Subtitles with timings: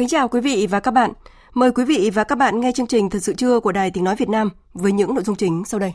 [0.00, 1.12] Kính chào quý vị và các bạn.
[1.54, 4.04] Mời quý vị và các bạn nghe chương trình Thật sự trưa của Đài Tiếng
[4.04, 5.94] Nói Việt Nam với những nội dung chính sau đây.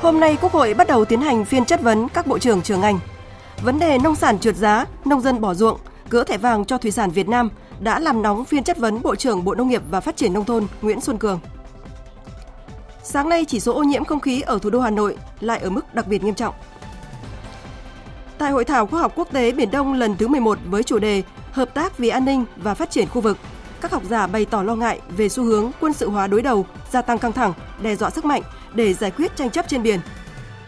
[0.00, 2.80] Hôm nay Quốc hội bắt đầu tiến hành phiên chất vấn các bộ trưởng trường
[2.80, 2.98] ngành.
[3.62, 5.78] Vấn đề nông sản trượt giá, nông dân bỏ ruộng,
[6.10, 9.16] gỡ thẻ vàng cho thủy sản Việt Nam đã làm nóng phiên chất vấn Bộ
[9.16, 11.40] trưởng Bộ Nông nghiệp và Phát triển Nông thôn Nguyễn Xuân Cường.
[13.02, 15.70] Sáng nay, chỉ số ô nhiễm không khí ở thủ đô Hà Nội lại ở
[15.70, 16.54] mức đặc biệt nghiêm trọng.
[18.38, 21.22] Tại Hội thảo khoa học quốc tế Biển Đông lần thứ 11 với chủ đề
[21.52, 23.38] Hợp tác vì an ninh và phát triển khu vực,
[23.80, 26.66] các học giả bày tỏ lo ngại về xu hướng quân sự hóa đối đầu,
[26.90, 28.42] gia tăng căng thẳng, đe dọa sức mạnh
[28.74, 30.00] để giải quyết tranh chấp trên biển.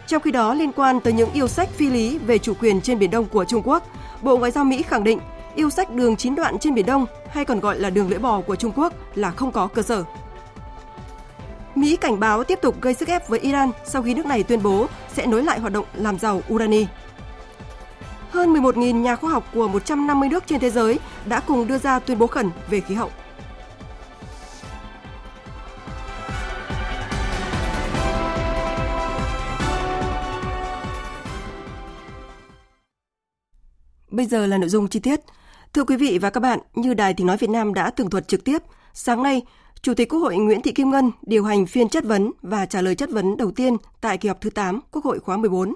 [0.07, 2.99] Trong khi đó, liên quan tới những yêu sách phi lý về chủ quyền trên
[2.99, 3.83] Biển Đông của Trung Quốc,
[4.21, 5.19] Bộ Ngoại giao Mỹ khẳng định
[5.55, 8.41] yêu sách đường chín đoạn trên Biển Đông hay còn gọi là đường lưỡi bò
[8.41, 10.03] của Trung Quốc là không có cơ sở.
[11.75, 14.63] Mỹ cảnh báo tiếp tục gây sức ép với Iran sau khi nước này tuyên
[14.63, 16.85] bố sẽ nối lại hoạt động làm giàu urani.
[18.29, 21.99] Hơn 11.000 nhà khoa học của 150 nước trên thế giới đã cùng đưa ra
[21.99, 23.09] tuyên bố khẩn về khí hậu.
[34.11, 35.19] Bây giờ là nội dung chi tiết.
[35.73, 38.27] Thưa quý vị và các bạn, như Đài Tiếng Nói Việt Nam đã tường thuật
[38.27, 38.57] trực tiếp,
[38.93, 39.41] sáng nay,
[39.81, 42.81] Chủ tịch Quốc hội Nguyễn Thị Kim Ngân điều hành phiên chất vấn và trả
[42.81, 45.73] lời chất vấn đầu tiên tại kỳ họp thứ 8 Quốc hội khóa 14.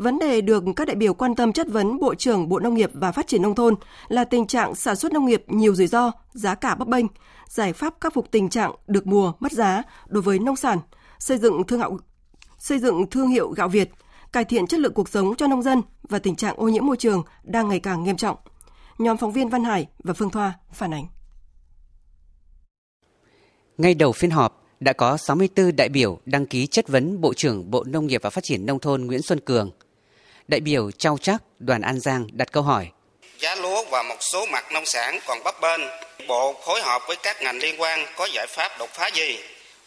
[0.00, 2.90] Vấn đề được các đại biểu quan tâm chất vấn Bộ trưởng Bộ Nông nghiệp
[2.94, 3.74] và Phát triển Nông thôn
[4.08, 7.06] là tình trạng sản xuất nông nghiệp nhiều rủi ro, giá cả bấp bênh,
[7.48, 10.78] giải pháp khắc phục tình trạng được mùa mất giá đối với nông sản,
[11.18, 11.98] xây dựng thương hiệu
[12.58, 13.90] xây dựng thương hiệu gạo Việt,
[14.32, 16.96] cải thiện chất lượng cuộc sống cho nông dân và tình trạng ô nhiễm môi
[16.96, 18.36] trường đang ngày càng nghiêm trọng.
[18.98, 21.06] Nhóm phóng viên Văn Hải và Phương Thoa phản ánh.
[23.78, 27.70] Ngay đầu phiên họp, đã có 64 đại biểu đăng ký chất vấn Bộ trưởng
[27.70, 29.70] Bộ Nông nghiệp và Phát triển Nông thôn Nguyễn Xuân Cường.
[30.50, 32.88] Đại biểu Châu Chắc, đoàn An Giang đặt câu hỏi.
[33.38, 35.80] Giá lúa và một số mặt nông sản còn bấp bênh.
[36.26, 39.38] Bộ phối hợp với các ngành liên quan có giải pháp đột phá gì,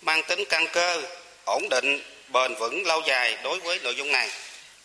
[0.01, 1.01] mang tính căn cơ,
[1.45, 4.29] ổn định, bền vững lâu dài đối với nội dung này.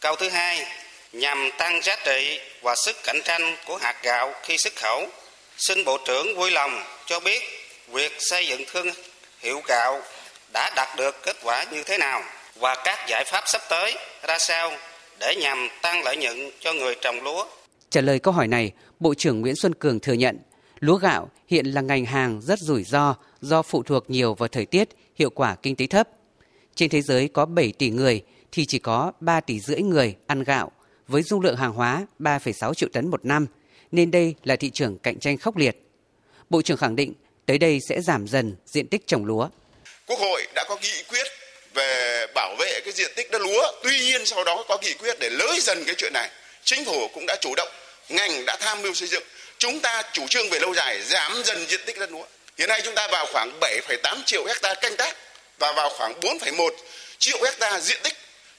[0.00, 0.67] Câu thứ hai,
[1.12, 5.06] nhằm tăng giá trị và sức cạnh tranh của hạt gạo khi xuất khẩu.
[5.59, 7.43] Xin Bộ trưởng vui lòng cho biết
[7.88, 8.91] việc xây dựng thương
[9.41, 10.03] hiệu gạo
[10.53, 12.22] đã đạt được kết quả như thế nào
[12.55, 14.72] và các giải pháp sắp tới ra sao
[15.21, 17.47] để nhằm tăng lợi nhuận cho người trồng lúa.
[17.91, 20.39] Trả lời câu hỏi này, Bộ trưởng Nguyễn Xuân Cường thừa nhận
[20.81, 24.67] lúa gạo hiện là ngành hàng rất rủi ro do phụ thuộc nhiều vào thời
[24.67, 26.09] tiết, hiệu quả kinh tế thấp.
[26.75, 30.43] Trên thế giới có 7 tỷ người thì chỉ có 3 tỷ rưỡi người ăn
[30.43, 30.73] gạo
[31.09, 33.47] với dung lượng hàng hóa 3,6 triệu tấn một năm,
[33.93, 35.83] nên đây là thị trường cạnh tranh khốc liệt.
[36.50, 37.12] Bộ trưởng khẳng định
[37.47, 39.49] tới đây sẽ giảm dần diện tích trồng lúa.
[40.06, 41.27] Quốc hội đã có nghị quyết
[41.75, 43.73] về bảo vệ cái diện tích đất lúa.
[43.83, 46.29] Tuy nhiên sau đó có nghị quyết để lới dần cái chuyện này.
[46.65, 47.69] Chính phủ cũng đã chủ động,
[48.09, 49.23] ngành đã tham mưu xây dựng.
[49.59, 52.25] Chúng ta chủ trương về lâu dài giảm dần diện tích đất lúa.
[52.59, 55.17] Hiện nay chúng ta vào khoảng 7,8 triệu hecta canh tác
[55.59, 56.71] và vào khoảng 4,1
[57.19, 58.15] triệu hecta diện tích.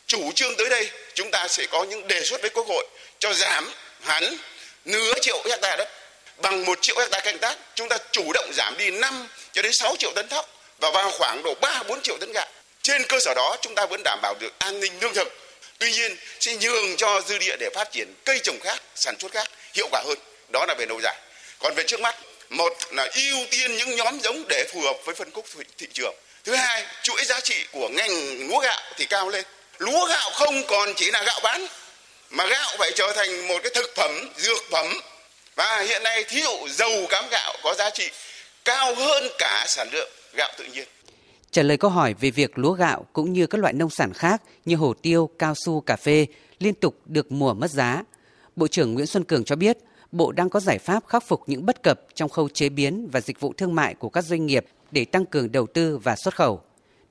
[0.07, 2.87] Chủ trương tới đây chúng ta sẽ có những đề xuất với Quốc hội
[3.19, 3.71] cho giảm
[4.01, 4.37] hẳn
[4.85, 5.89] nửa triệu hecta đất
[6.37, 9.73] bằng một triệu hecta canh tác chúng ta chủ động giảm đi 5 cho đến
[9.73, 10.49] 6 triệu tấn thóc
[10.79, 12.47] và vào khoảng độ 3 4 triệu tấn gạo.
[12.89, 15.27] Trên cơ sở đó chúng ta vẫn đảm bảo được an ninh lương thực.
[15.77, 19.31] Tuy nhiên sẽ nhường cho dư địa để phát triển cây trồng khác, sản xuất
[19.31, 20.17] khác hiệu quả hơn.
[20.53, 21.15] Đó là về lâu dài.
[21.59, 22.15] Còn về trước mắt,
[22.49, 25.45] một là ưu tiên những nhóm giống để phù hợp với phân khúc
[25.77, 26.15] thị trường.
[26.43, 29.45] Thứ hai, chuỗi giá trị của ngành lúa gạo thì cao lên.
[29.77, 31.67] Lúa gạo không còn chỉ là gạo bán
[32.29, 35.01] mà gạo phải trở thành một cái thực phẩm, dược phẩm
[35.55, 38.09] và hiện nay thí dụ dầu cám gạo có giá trị
[38.65, 40.85] cao hơn cả sản lượng gạo tự nhiên.
[41.51, 44.41] Trả lời câu hỏi về việc lúa gạo cũng như các loại nông sản khác
[44.65, 46.27] như hồ tiêu, cao su, cà phê
[46.59, 48.03] liên tục được mùa mất giá,
[48.55, 49.77] Bộ trưởng Nguyễn Xuân Cường cho biết
[50.11, 53.21] Bộ đang có giải pháp khắc phục những bất cập trong khâu chế biến và
[53.21, 56.35] dịch vụ thương mại của các doanh nghiệp để tăng cường đầu tư và xuất
[56.35, 56.61] khẩu.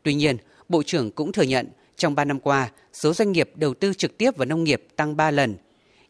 [0.02, 0.36] Tuy nhiên,
[0.68, 4.18] Bộ trưởng cũng thừa nhận trong 3 năm qua, số doanh nghiệp đầu tư trực
[4.18, 5.56] tiếp vào nông nghiệp tăng 3 lần.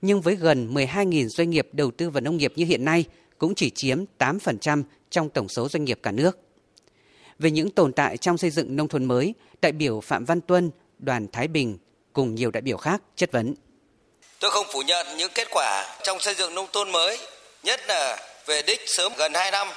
[0.02, 3.04] Nhưng với gần 12.000 doanh nghiệp đầu tư vào nông nghiệp như hiện nay,
[3.38, 6.47] cũng chỉ chiếm 8% trong tổng số doanh nghiệp cả nước.
[7.38, 10.70] Về những tồn tại trong xây dựng nông thôn mới, đại biểu Phạm Văn Tuân,
[10.98, 11.78] đoàn Thái Bình
[12.12, 13.54] cùng nhiều đại biểu khác chất vấn.
[14.40, 17.18] Tôi không phủ nhận những kết quả trong xây dựng nông thôn mới,
[17.62, 19.68] nhất là về đích sớm gần 2 năm.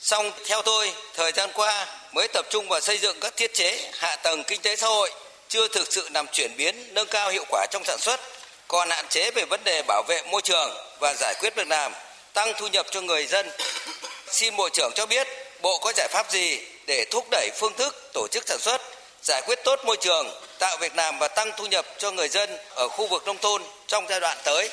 [0.00, 3.90] Song theo tôi, thời gian qua mới tập trung vào xây dựng các thiết chế,
[3.92, 5.10] hạ tầng kinh tế xã hội,
[5.48, 8.20] chưa thực sự làm chuyển biến, nâng cao hiệu quả trong sản xuất,
[8.68, 10.70] còn hạn chế về vấn đề bảo vệ môi trường
[11.00, 11.92] và giải quyết việc làm,
[12.32, 13.46] tăng thu nhập cho người dân.
[14.26, 15.26] Xin Bộ trưởng cho biết
[15.62, 18.80] Bộ có giải pháp gì để thúc đẩy phương thức tổ chức sản xuất,
[19.22, 20.26] giải quyết tốt môi trường,
[20.58, 23.62] tạo việc làm và tăng thu nhập cho người dân ở khu vực nông thôn
[23.86, 24.70] trong giai đoạn tới.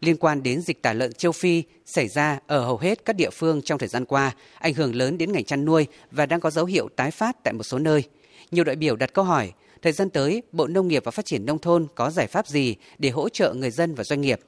[0.00, 3.30] Liên quan đến dịch tả lợn châu Phi xảy ra ở hầu hết các địa
[3.30, 6.50] phương trong thời gian qua, ảnh hưởng lớn đến ngành chăn nuôi và đang có
[6.50, 8.02] dấu hiệu tái phát tại một số nơi.
[8.50, 9.52] Nhiều đại biểu đặt câu hỏi,
[9.82, 12.76] thời gian tới, Bộ Nông nghiệp và Phát triển Nông thôn có giải pháp gì
[12.98, 14.40] để hỗ trợ người dân và doanh nghiệp?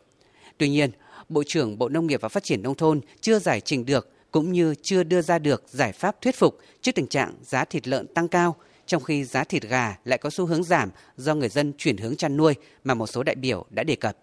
[0.59, 0.91] Tuy nhiên,
[1.29, 4.53] Bộ trưởng Bộ Nông nghiệp và Phát triển Nông thôn chưa giải trình được cũng
[4.53, 8.07] như chưa đưa ra được giải pháp thuyết phục trước tình trạng giá thịt lợn
[8.07, 11.73] tăng cao, trong khi giá thịt gà lại có xu hướng giảm do người dân
[11.79, 12.55] chuyển hướng chăn nuôi
[12.85, 14.17] mà một số đại biểu đã đề cập.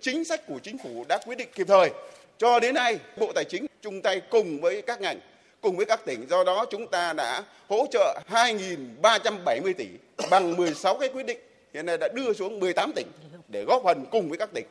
[0.00, 1.90] Chính sách của chính phủ đã quyết định kịp thời.
[2.38, 5.20] Cho đến nay, Bộ Tài chính chung tay cùng với các ngành,
[5.60, 6.26] cùng với các tỉnh.
[6.30, 9.86] Do đó chúng ta đã hỗ trợ 2.370 tỷ
[10.30, 11.38] bằng 16 cái quyết định.
[11.74, 13.06] Hiện nay đã đưa xuống 18 tỉnh
[13.48, 14.66] để góp phần cùng với các tỉnh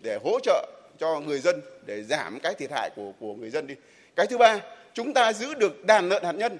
[0.00, 0.66] để hỗ trợ
[0.98, 3.74] cho người dân để giảm cái thiệt hại của của người dân đi.
[4.18, 4.60] Cái thứ ba,
[4.94, 6.58] chúng ta giữ được đàn lợn hạt nhân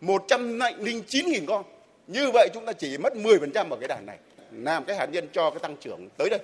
[0.00, 1.64] 109.000 con.
[2.06, 4.18] Như vậy chúng ta chỉ mất 10% ở cái đàn này.
[4.52, 6.40] Làm cái hạt nhân cho cái tăng trưởng tới đây.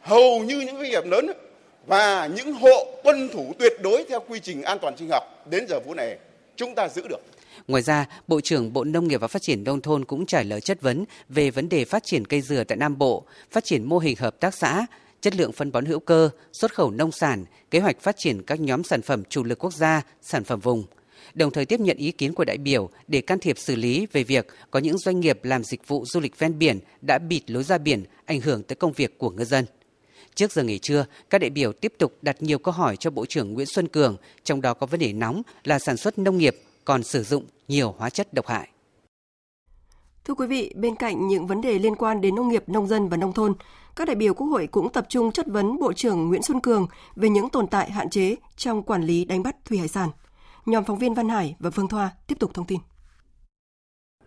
[0.00, 1.26] Hầu như những doanh nghiệp lớn
[1.86, 5.66] và những hộ tuân thủ tuyệt đối theo quy trình an toàn sinh học đến
[5.68, 6.18] giờ phút này
[6.56, 7.20] chúng ta giữ được.
[7.68, 10.60] Ngoài ra, Bộ trưởng Bộ Nông nghiệp và Phát triển Nông thôn cũng trả lời
[10.60, 13.98] chất vấn về vấn đề phát triển cây dừa tại Nam Bộ, phát triển mô
[13.98, 14.86] hình hợp tác xã,
[15.20, 18.60] chất lượng phân bón hữu cơ, xuất khẩu nông sản, kế hoạch phát triển các
[18.60, 20.84] nhóm sản phẩm chủ lực quốc gia, sản phẩm vùng.
[21.34, 24.24] Đồng thời tiếp nhận ý kiến của đại biểu để can thiệp xử lý về
[24.24, 27.64] việc có những doanh nghiệp làm dịch vụ du lịch ven biển đã bịt lối
[27.64, 29.64] ra biển, ảnh hưởng tới công việc của ngư dân.
[30.34, 33.26] Trước giờ nghỉ trưa, các đại biểu tiếp tục đặt nhiều câu hỏi cho Bộ
[33.26, 36.56] trưởng Nguyễn Xuân Cường, trong đó có vấn đề nóng là sản xuất nông nghiệp
[36.84, 38.68] còn sử dụng nhiều hóa chất độc hại.
[40.26, 43.08] Thưa quý vị, bên cạnh những vấn đề liên quan đến nông nghiệp, nông dân
[43.08, 43.54] và nông thôn,
[43.96, 46.86] các đại biểu Quốc hội cũng tập trung chất vấn Bộ trưởng Nguyễn Xuân Cường
[47.16, 50.08] về những tồn tại hạn chế trong quản lý đánh bắt thủy hải sản.
[50.66, 52.78] Nhóm phóng viên Văn Hải và Phương Thoa tiếp tục thông tin.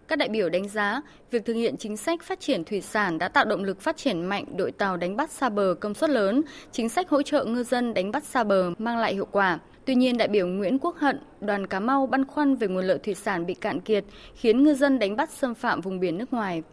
[0.07, 1.01] Các đại biểu đánh giá,
[1.31, 4.25] việc thực hiện chính sách phát triển thủy sản đã tạo động lực phát triển
[4.25, 6.41] mạnh đội tàu đánh bắt xa bờ công suất lớn,
[6.71, 9.59] chính sách hỗ trợ ngư dân đánh bắt xa bờ mang lại hiệu quả.
[9.89, 12.99] Tuy nhiên, đại biểu Nguyễn Quốc Hận, đoàn Cà Mau băn khoăn về nguồn lợi
[13.03, 14.03] thủy sản bị cạn kiệt,
[14.35, 16.63] khiến ngư dân đánh bắt xâm phạm vùng biển nước ngoài.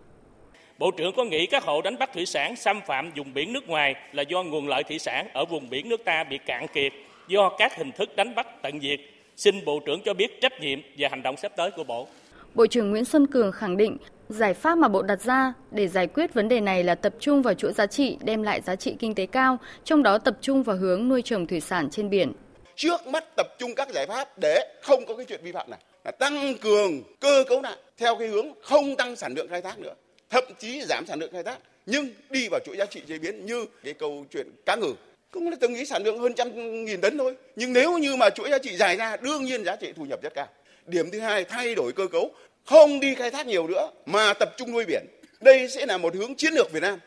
[0.78, 3.68] Bộ trưởng có nghĩ các hộ đánh bắt thủy sản xâm phạm vùng biển nước
[3.68, 6.92] ngoài là do nguồn lợi thủy sản ở vùng biển nước ta bị cạn kiệt
[7.28, 9.00] do các hình thức đánh bắt tận diệt?
[9.36, 12.08] Xin Bộ trưởng cho biết trách nhiệm và hành động sắp tới của Bộ.
[12.54, 13.96] Bộ trưởng Nguyễn Xuân Cường khẳng định
[14.28, 17.42] giải pháp mà Bộ đặt ra để giải quyết vấn đề này là tập trung
[17.42, 20.62] vào chuỗi giá trị đem lại giá trị kinh tế cao, trong đó tập trung
[20.62, 22.32] vào hướng nuôi trồng thủy sản trên biển.
[22.76, 25.80] Trước mắt tập trung các giải pháp để không có cái chuyện vi phạm này.
[26.04, 29.78] Là tăng cường cơ cấu lại theo cái hướng không tăng sản lượng khai thác
[29.78, 29.94] nữa,
[30.30, 33.46] thậm chí giảm sản lượng khai thác nhưng đi vào chuỗi giá trị chế biến
[33.46, 34.94] như cái câu chuyện cá ngừ.
[35.30, 38.30] Cũng là từng nghĩ sản lượng hơn trăm nghìn tấn thôi nhưng nếu như mà
[38.30, 40.48] chuỗi giá trị dài ra đương nhiên giá trị thu nhập rất cao.
[40.86, 42.30] Điểm thứ hai thay đổi cơ cấu
[42.64, 45.06] không đi khai thác nhiều nữa mà tập trung nuôi biển.
[45.40, 46.98] Đây sẽ là một hướng chiến lược Việt Nam.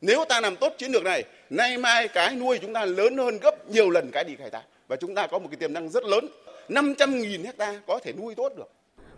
[0.00, 3.38] Nếu ta làm tốt chiến lược này nay mai cái nuôi chúng ta lớn hơn
[3.38, 5.88] gấp nhiều lần cái đi khai thác và chúng ta có một cái tiềm năng
[5.88, 6.28] rất lớn
[6.68, 8.68] 500.000 hecta có thể nuôi tốt được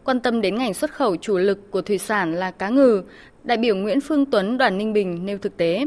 [0.05, 3.03] Quan tâm đến ngành xuất khẩu chủ lực của thủy sản là cá ngừ,
[3.45, 5.85] đại biểu Nguyễn Phương Tuấn đoàn Ninh Bình nêu thực tế.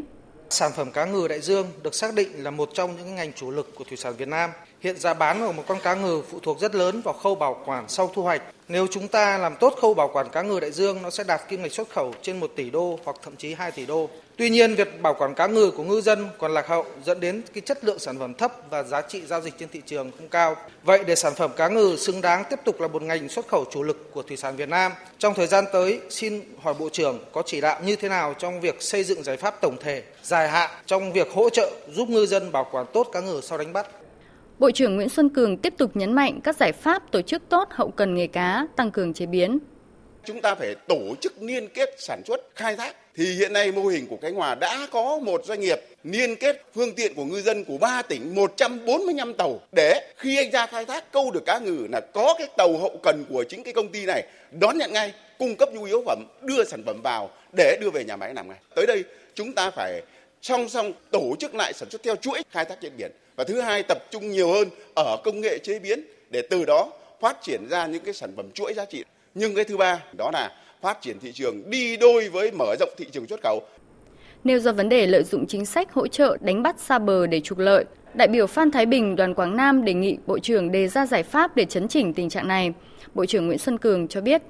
[0.50, 3.52] Sản phẩm cá ngừ đại dương được xác định là một trong những ngành chủ
[3.52, 4.50] lực của thủy sản Việt Nam.
[4.80, 7.64] Hiện giá bán của một con cá ngừ phụ thuộc rất lớn vào khâu bảo
[7.66, 8.42] quản sau thu hoạch.
[8.68, 11.42] Nếu chúng ta làm tốt khâu bảo quản cá ngừ đại dương, nó sẽ đạt
[11.50, 14.10] kim ngạch xuất khẩu trên 1 tỷ đô hoặc thậm chí 2 tỷ đô.
[14.38, 17.42] Tuy nhiên, việc bảo quản cá ngừ của ngư dân còn lạc hậu dẫn đến
[17.54, 20.28] cái chất lượng sản phẩm thấp và giá trị giao dịch trên thị trường không
[20.28, 20.56] cao.
[20.84, 23.66] Vậy để sản phẩm cá ngừ xứng đáng tiếp tục là một ngành xuất khẩu
[23.72, 27.20] chủ lực của thủy sản Việt Nam, trong thời gian tới xin hỏi Bộ trưởng
[27.32, 30.50] có chỉ đạo như thế nào trong việc xây dựng giải pháp tổng thể, dài
[30.50, 33.74] hạn trong việc hỗ trợ giúp ngư dân bảo quản tốt cá ngừ sau đánh
[33.74, 33.88] bắt?
[34.60, 37.68] Bộ trưởng Nguyễn Xuân Cường tiếp tục nhấn mạnh các giải pháp tổ chức tốt
[37.72, 39.60] hậu cần nghề cá, tăng cường chế biến.
[40.26, 42.96] Chúng ta phải tổ chức liên kết sản xuất, khai thác.
[43.16, 46.62] Thì hiện nay mô hình của Khánh Hòa đã có một doanh nghiệp liên kết
[46.76, 49.60] phương tiện của ngư dân của ba tỉnh 145 tàu.
[49.72, 53.00] Để khi anh ra khai thác, câu được cá ngừ là có cái tàu hậu
[53.04, 56.24] cần của chính cái công ty này, đón nhận ngay, cung cấp nhu yếu phẩm,
[56.42, 58.58] đưa sản phẩm vào để đưa về nhà máy làm ngay.
[58.76, 59.04] Tới đây,
[59.36, 60.02] chúng ta phải
[60.42, 63.12] song song tổ chức lại sản xuất theo chuỗi khai thác trên biển.
[63.36, 66.92] Và thứ hai, tập trung nhiều hơn ở công nghệ chế biến để từ đó
[67.22, 69.04] phát triển ra những cái sản phẩm chuỗi giá trị
[69.36, 72.90] nhưng cái thứ ba đó là phát triển thị trường đi đôi với mở rộng
[72.98, 73.62] thị trường xuất khẩu.
[74.44, 77.40] Nêu ra vấn đề lợi dụng chính sách hỗ trợ đánh bắt xa bờ để
[77.40, 80.88] trục lợi, đại biểu Phan Thái Bình đoàn Quảng Nam đề nghị Bộ trưởng đề
[80.88, 82.74] ra giải pháp để chấn chỉnh tình trạng này.
[83.14, 84.42] Bộ trưởng Nguyễn Xuân Cường cho biết.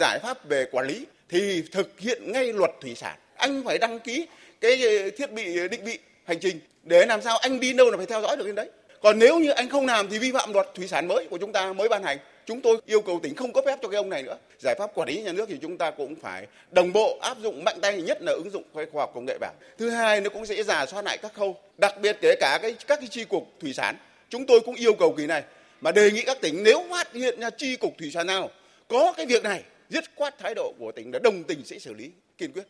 [0.00, 3.16] Giải pháp về quản lý thì thực hiện ngay luật thủy sản.
[3.36, 4.26] Anh phải đăng ký
[4.60, 4.80] cái
[5.18, 8.22] thiết bị định vị hành trình để làm sao anh đi đâu là phải theo
[8.22, 8.70] dõi được đến đấy.
[9.02, 11.52] Còn nếu như anh không làm thì vi phạm luật thủy sản mới của chúng
[11.52, 14.10] ta mới ban hành chúng tôi yêu cầu tỉnh không cấp phép cho cái ông
[14.10, 14.36] này nữa.
[14.58, 17.64] Giải pháp quản lý nhà nước thì chúng ta cũng phải đồng bộ áp dụng
[17.64, 19.52] mạnh tay nhất là ứng dụng khoa học công nghệ vào.
[19.78, 22.76] Thứ hai nó cũng sẽ giả soát lại các khâu đặc biệt kể cả cái
[22.86, 23.96] các cái chi cục thủy sản.
[24.28, 25.42] Chúng tôi cũng yêu cầu kỳ này
[25.80, 28.50] mà đề nghị các tỉnh nếu phát hiện ra chi cục thủy sản nào
[28.88, 31.94] có cái việc này dứt khoát thái độ của tỉnh đã đồng tình sẽ xử
[31.94, 32.62] lý kiên quyết.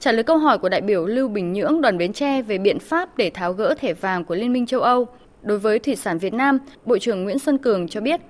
[0.00, 2.78] Trả lời câu hỏi của đại biểu Lưu Bình Nhưỡng đoàn Bến Tre về biện
[2.78, 5.08] pháp để tháo gỡ thẻ vàng của Liên minh châu Âu,
[5.42, 8.20] đối với thủy sản Việt Nam, Bộ trưởng Nguyễn Xuân Cường cho biết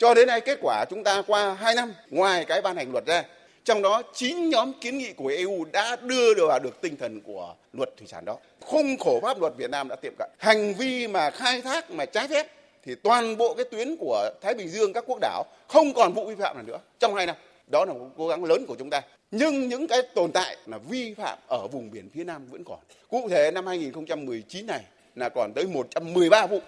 [0.00, 3.06] cho đến nay kết quả chúng ta qua 2 năm ngoài cái ban hành luật
[3.06, 3.24] ra,
[3.64, 7.20] trong đó 9 nhóm kiến nghị của EU đã đưa được vào được tinh thần
[7.20, 8.36] của luật thủy sản đó.
[8.60, 10.30] Khung khổ pháp luật Việt Nam đã tiệm cận.
[10.38, 12.46] Hành vi mà khai thác mà trái phép
[12.84, 16.26] thì toàn bộ cái tuyến của Thái Bình Dương các quốc đảo không còn vụ
[16.26, 17.36] vi phạm nào nữa trong 2 năm.
[17.66, 19.02] Đó là một cố gắng lớn của chúng ta.
[19.30, 22.78] Nhưng những cái tồn tại là vi phạm ở vùng biển phía Nam vẫn còn.
[23.08, 24.80] Cụ thể năm 2019 này
[25.16, 26.60] là còn tới 113 vụ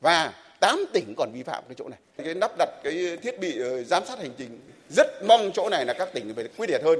[0.00, 0.32] và
[0.66, 1.98] 8 tỉnh còn vi phạm cái chỗ này.
[2.16, 5.86] Cái lắp đặt cái thiết bị ờ, giám sát hành trình rất mong chỗ này
[5.86, 6.98] là các tỉnh phải quyết liệt hơn.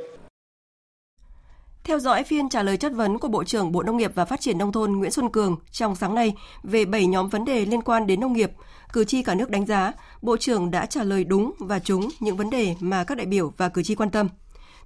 [1.84, 4.40] Theo dõi phiên trả lời chất vấn của Bộ trưởng Bộ Nông nghiệp và Phát
[4.40, 7.82] triển Nông thôn Nguyễn Xuân Cường trong sáng nay về 7 nhóm vấn đề liên
[7.82, 8.50] quan đến nông nghiệp,
[8.92, 9.92] cử tri cả nước đánh giá
[10.22, 13.52] Bộ trưởng đã trả lời đúng và trúng những vấn đề mà các đại biểu
[13.56, 14.28] và cử tri quan tâm.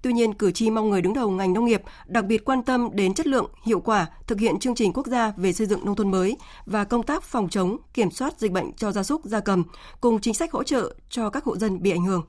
[0.03, 2.89] Tuy nhiên, cử tri mong người đứng đầu ngành nông nghiệp đặc biệt quan tâm
[2.93, 5.97] đến chất lượng, hiệu quả thực hiện chương trình quốc gia về xây dựng nông
[5.97, 9.41] thôn mới và công tác phòng chống, kiểm soát dịch bệnh cho gia súc, gia
[9.41, 9.65] cầm
[10.01, 12.25] cùng chính sách hỗ trợ cho các hộ dân bị ảnh hưởng.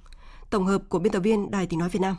[0.50, 2.16] Tổng hợp của biên tập viên Đài Tiếng nói Việt Nam.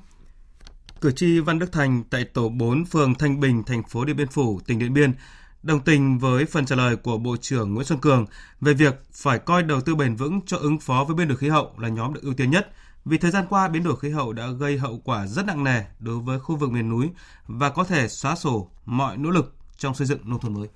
[1.01, 4.29] Cử tri Văn Đức Thành tại tổ 4 phường Thanh Bình, thành phố Điện Biên
[4.29, 5.13] Phủ, tỉnh Điện Biên
[5.63, 8.27] đồng tình với phần trả lời của Bộ trưởng Nguyễn Xuân Cường
[8.61, 11.49] về việc phải coi đầu tư bền vững cho ứng phó với biến đổi khí
[11.49, 12.69] hậu là nhóm được ưu tiên nhất
[13.05, 15.81] vì thời gian qua biến đổi khí hậu đã gây hậu quả rất nặng nề
[16.01, 17.11] đối với khu vực miền núi
[17.47, 20.69] và có thể xóa sổ mọi nỗ lực trong xây dựng nông thôn mới.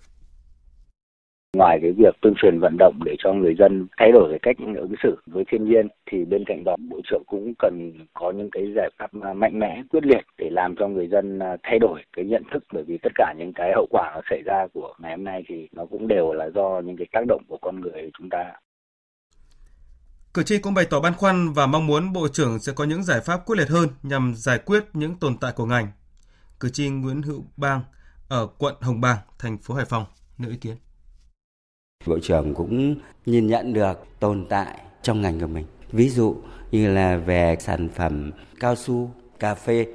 [1.57, 4.57] Ngoài cái việc tuyên truyền vận động để cho người dân thay đổi cái cách
[4.77, 8.51] ứng xử với thiên nhiên thì bên cạnh đó Bộ trưởng cũng cần có những
[8.53, 12.03] cái giải pháp mạnh mẽ, quyết liệt để làm cho người dân à, thay đổi
[12.17, 14.95] cái nhận thức bởi vì tất cả những cái hậu quả nó xảy ra của
[14.99, 17.81] ngày hôm nay thì nó cũng đều là do những cái tác động của con
[17.81, 18.53] người chúng ta.
[20.37, 23.03] Cử tri cũng bày tỏ băn khoăn và mong muốn Bộ trưởng sẽ có những
[23.03, 25.89] giải pháp quyết liệt hơn nhằm giải quyết những tồn tại của ngành.
[26.61, 27.81] Cử tri Nguyễn Hữu Bang
[28.29, 30.05] ở quận Hồng Bàng, thành phố Hải Phòng
[30.39, 30.77] nêu ý kiến.
[32.07, 35.67] Bộ trưởng cũng nhìn nhận được tồn tại trong ngành của mình.
[35.93, 36.37] Ví dụ
[36.71, 39.87] như là về sản phẩm cao su, cà phê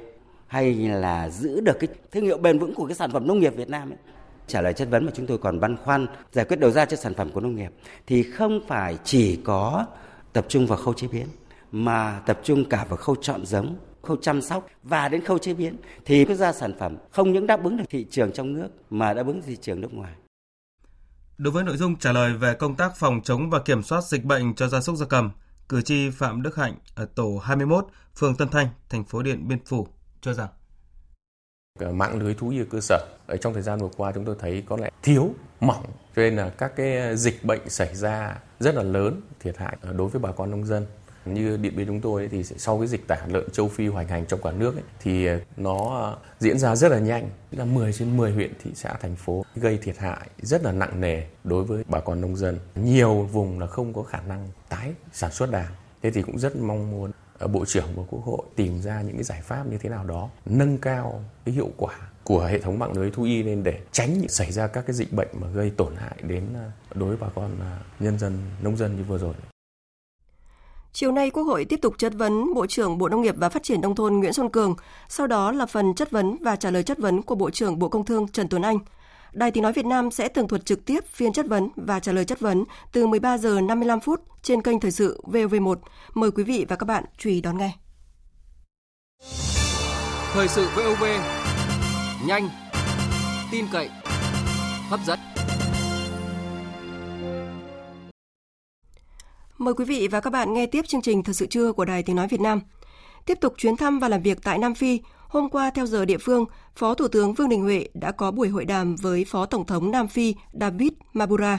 [0.46, 3.56] hay là giữ được cái thương hiệu bền vững của cái sản phẩm nông nghiệp
[3.56, 3.98] Việt Nam ấy.
[4.46, 6.96] Trả lời chất vấn mà chúng tôi còn băn khoăn giải quyết đầu ra cho
[6.96, 7.72] sản phẩm của nông nghiệp
[8.06, 9.86] thì không phải chỉ có
[10.32, 11.26] tập trung vào khâu chế biến
[11.72, 15.54] mà tập trung cả vào khâu chọn giống, khâu chăm sóc và đến khâu chế
[15.54, 18.68] biến thì cái ra sản phẩm không những đáp ứng được thị trường trong nước
[18.90, 20.12] mà đáp ứng thị trường nước ngoài.
[21.38, 24.24] Đối với nội dung trả lời về công tác phòng chống và kiểm soát dịch
[24.24, 25.30] bệnh cho gia súc gia cầm,
[25.68, 27.86] cử tri Phạm Đức Hạnh ở tổ 21,
[28.16, 29.86] phường Tân Thanh, thành phố Điện Biên Phủ
[30.20, 30.48] cho rằng
[31.78, 33.06] Ờ, mạng lưới thú y cơ sở.
[33.26, 35.84] Ở trong thời gian vừa qua chúng tôi thấy có lẽ thiếu mỏng
[36.16, 39.76] cho nên là các cái ờ, dịch bệnh xảy ra rất là lớn thiệt hại
[39.80, 40.86] ờ, đối với bà con nông dân.
[41.24, 44.26] Như điện biên chúng tôi thì sau cái dịch tả lợn châu phi hoành hành
[44.26, 47.30] trong cả nước ấy, thì nó diễn ra rất là nhanh.
[47.50, 51.00] Là 10 trên 10 huyện thị xã thành phố gây thiệt hại rất là nặng
[51.00, 52.58] nề đối với bà con nông dân.
[52.74, 55.72] Nhiều vùng là không có khả năng tái sản xuất đàn.
[56.02, 57.10] Thế thì cũng rất mong muốn
[57.46, 60.28] bộ trưởng của quốc hội tìm ra những cái giải pháp như thế nào đó
[60.46, 61.94] nâng cao cái hiệu quả
[62.24, 65.12] của hệ thống mạng lưới thú y lên để tránh xảy ra các cái dịch
[65.12, 68.76] bệnh mà gây tổn hại đến à, đối với bà con à, nhân dân nông
[68.76, 69.34] dân như vừa rồi.
[70.92, 73.62] Chiều nay, Quốc hội tiếp tục chất vấn Bộ trưởng Bộ Nông nghiệp và Phát
[73.62, 74.74] triển Nông thôn Nguyễn Xuân Cường,
[75.08, 77.88] sau đó là phần chất vấn và trả lời chất vấn của Bộ trưởng Bộ
[77.88, 78.78] Công Thương Trần Tuấn Anh.
[79.32, 82.12] Đài Tiếng Nói Việt Nam sẽ tường thuật trực tiếp phiên chất vấn và trả
[82.12, 85.76] lời chất vấn từ 13 giờ 55 phút trên kênh Thời sự VOV1.
[86.14, 87.72] Mời quý vị và các bạn chú ý đón nghe.
[90.32, 91.04] Thời sự VOV
[92.26, 92.48] nhanh,
[93.52, 93.90] tin cậy,
[94.88, 95.18] hấp dẫn.
[99.58, 102.02] Mời quý vị và các bạn nghe tiếp chương trình Thời sự trưa của Đài
[102.02, 102.60] Tiếng Nói Việt Nam.
[103.26, 105.00] Tiếp tục chuyến thăm và làm việc tại Nam Phi,
[105.32, 106.44] hôm qua theo giờ địa phương,
[106.76, 109.90] Phó Thủ tướng Vương Đình Huệ đã có buổi hội đàm với Phó Tổng thống
[109.90, 111.58] Nam Phi David Mabura.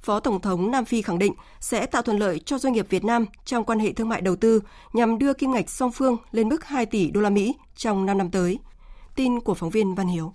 [0.00, 3.04] Phó Tổng thống Nam Phi khẳng định sẽ tạo thuận lợi cho doanh nghiệp Việt
[3.04, 4.60] Nam trong quan hệ thương mại đầu tư
[4.92, 8.18] nhằm đưa kim ngạch song phương lên mức 2 tỷ đô la Mỹ trong 5
[8.18, 8.58] năm tới.
[9.14, 10.34] Tin của phóng viên Văn Hiếu.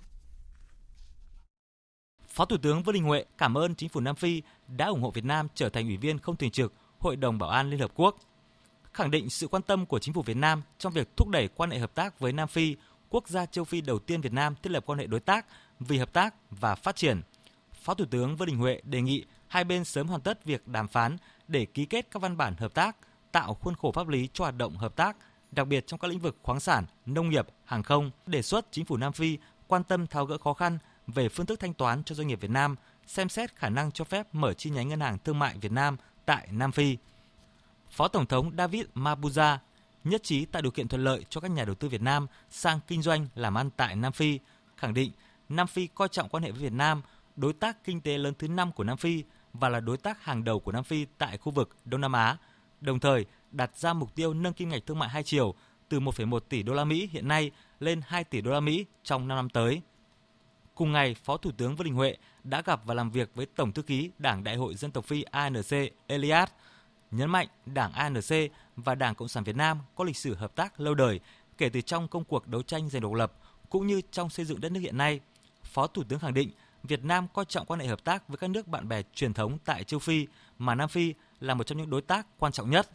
[2.28, 5.10] Phó Thủ tướng Vương Đình Huệ cảm ơn chính phủ Nam Phi đã ủng hộ
[5.10, 7.90] Việt Nam trở thành ủy viên không thường trực Hội đồng Bảo an Liên Hợp
[7.94, 8.16] Quốc.
[8.94, 11.70] Khẳng định sự quan tâm của chính phủ Việt Nam trong việc thúc đẩy quan
[11.70, 12.76] hệ hợp tác với Nam Phi,
[13.08, 15.46] quốc gia châu Phi đầu tiên Việt Nam thiết lập quan hệ đối tác
[15.80, 17.22] vì hợp tác và phát triển.
[17.82, 20.88] Phó Thủ tướng Vương Đình Huệ đề nghị hai bên sớm hoàn tất việc đàm
[20.88, 21.16] phán
[21.48, 22.96] để ký kết các văn bản hợp tác,
[23.32, 25.16] tạo khuôn khổ pháp lý cho hoạt động hợp tác,
[25.50, 28.84] đặc biệt trong các lĩnh vực khoáng sản, nông nghiệp, hàng không, đề xuất chính
[28.84, 32.14] phủ Nam Phi quan tâm tháo gỡ khó khăn về phương thức thanh toán cho
[32.14, 35.18] doanh nghiệp Việt Nam, xem xét khả năng cho phép mở chi nhánh ngân hàng
[35.24, 35.96] thương mại Việt Nam
[36.26, 36.96] tại Nam Phi.
[37.94, 39.58] Phó Tổng thống David Mabuza
[40.04, 42.80] nhất trí tạo điều kiện thuận lợi cho các nhà đầu tư Việt Nam sang
[42.86, 44.38] kinh doanh làm ăn tại Nam Phi,
[44.76, 45.12] khẳng định
[45.48, 47.02] Nam Phi coi trọng quan hệ với Việt Nam,
[47.36, 50.44] đối tác kinh tế lớn thứ năm của Nam Phi và là đối tác hàng
[50.44, 52.36] đầu của Nam Phi tại khu vực Đông Nam Á,
[52.80, 55.54] đồng thời đặt ra mục tiêu nâng kim ngạch thương mại hai chiều
[55.88, 59.28] từ 1,1 tỷ đô la Mỹ hiện nay lên 2 tỷ đô la Mỹ trong
[59.28, 59.82] 5 năm tới.
[60.74, 63.72] Cùng ngày, Phó Thủ tướng Vương Đình Huệ đã gặp và làm việc với Tổng
[63.72, 65.70] thư ký Đảng Đại hội Dân tộc Phi ANC
[66.06, 66.48] Elias,
[67.16, 70.80] nhấn mạnh Đảng ANC và Đảng Cộng sản Việt Nam có lịch sử hợp tác
[70.80, 71.20] lâu đời
[71.58, 73.32] kể từ trong công cuộc đấu tranh giành độc lập
[73.70, 75.20] cũng như trong xây dựng đất nước hiện nay.
[75.64, 76.50] Phó Thủ tướng khẳng định
[76.82, 79.58] Việt Nam coi trọng quan hệ hợp tác với các nước bạn bè truyền thống
[79.64, 80.26] tại châu Phi
[80.58, 82.90] mà Nam Phi là một trong những đối tác quan trọng nhất.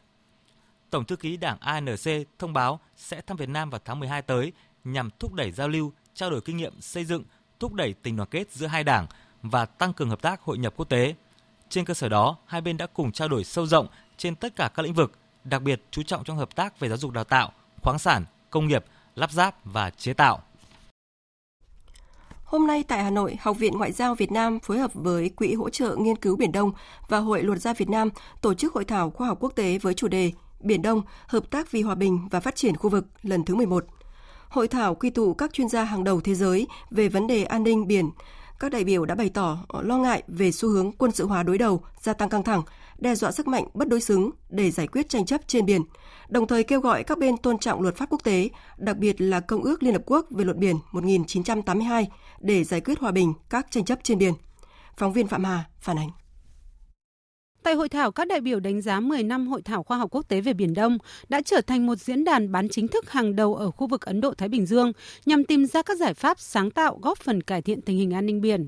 [0.90, 4.54] Tổng thư ký Đảng ANC thông báo sẽ thăm Việt Nam vào tháng 12 tới
[4.84, 7.24] nhằm thúc đẩy giao lưu, trao đổi kinh nghiệm xây dựng,
[7.60, 9.08] thúc đẩy tình đoàn kết giữa hai đảng
[9.44, 11.16] và tăng cường hợp tác hội nhập quốc tế.
[11.70, 13.88] Trên cơ sở đó, hai bên đã cùng trao đổi sâu rộng
[14.20, 15.12] trên tất cả các lĩnh vực,
[15.44, 18.68] đặc biệt chú trọng trong hợp tác về giáo dục đào tạo, khoáng sản, công
[18.68, 18.86] nghiệp,
[19.16, 20.42] lắp ráp và chế tạo.
[22.44, 25.54] Hôm nay tại Hà Nội, Học viện Ngoại giao Việt Nam phối hợp với Quỹ
[25.54, 26.72] hỗ trợ nghiên cứu Biển Đông
[27.08, 28.10] và Hội Luật gia Việt Nam
[28.42, 31.72] tổ chức hội thảo khoa học quốc tế với chủ đề Biển Đông, hợp tác
[31.72, 33.86] vì hòa bình và phát triển khu vực lần thứ 11.
[34.50, 37.64] Hội thảo quy tụ các chuyên gia hàng đầu thế giới về vấn đề an
[37.64, 38.10] ninh biển.
[38.60, 41.44] Các đại biểu đã bày tỏ ờ, lo ngại về xu hướng quân sự hóa
[41.44, 42.62] đối đầu, gia tăng căng thẳng,
[42.98, 45.82] đe dọa sức mạnh bất đối xứng để giải quyết tranh chấp trên biển,
[46.30, 49.40] đồng thời kêu gọi các bên tôn trọng luật pháp quốc tế, đặc biệt là
[49.40, 53.68] Công ước Liên Hợp Quốc về luật biển 1982 để giải quyết hòa bình các
[53.72, 54.34] tranh chấp trên biển.
[54.98, 56.10] Phóng viên Phạm Hà phản ánh.
[57.64, 60.28] Tại hội thảo, các đại biểu đánh giá 10 năm hội thảo khoa học quốc
[60.28, 60.98] tế về Biển Đông
[61.30, 64.22] đã trở thành một diễn đàn bán chính thức hàng đầu ở khu vực Ấn
[64.22, 64.92] Độ-Thái Bình Dương
[65.26, 68.26] nhằm tìm ra các giải pháp sáng tạo góp phần cải thiện tình hình an
[68.26, 68.68] ninh biển.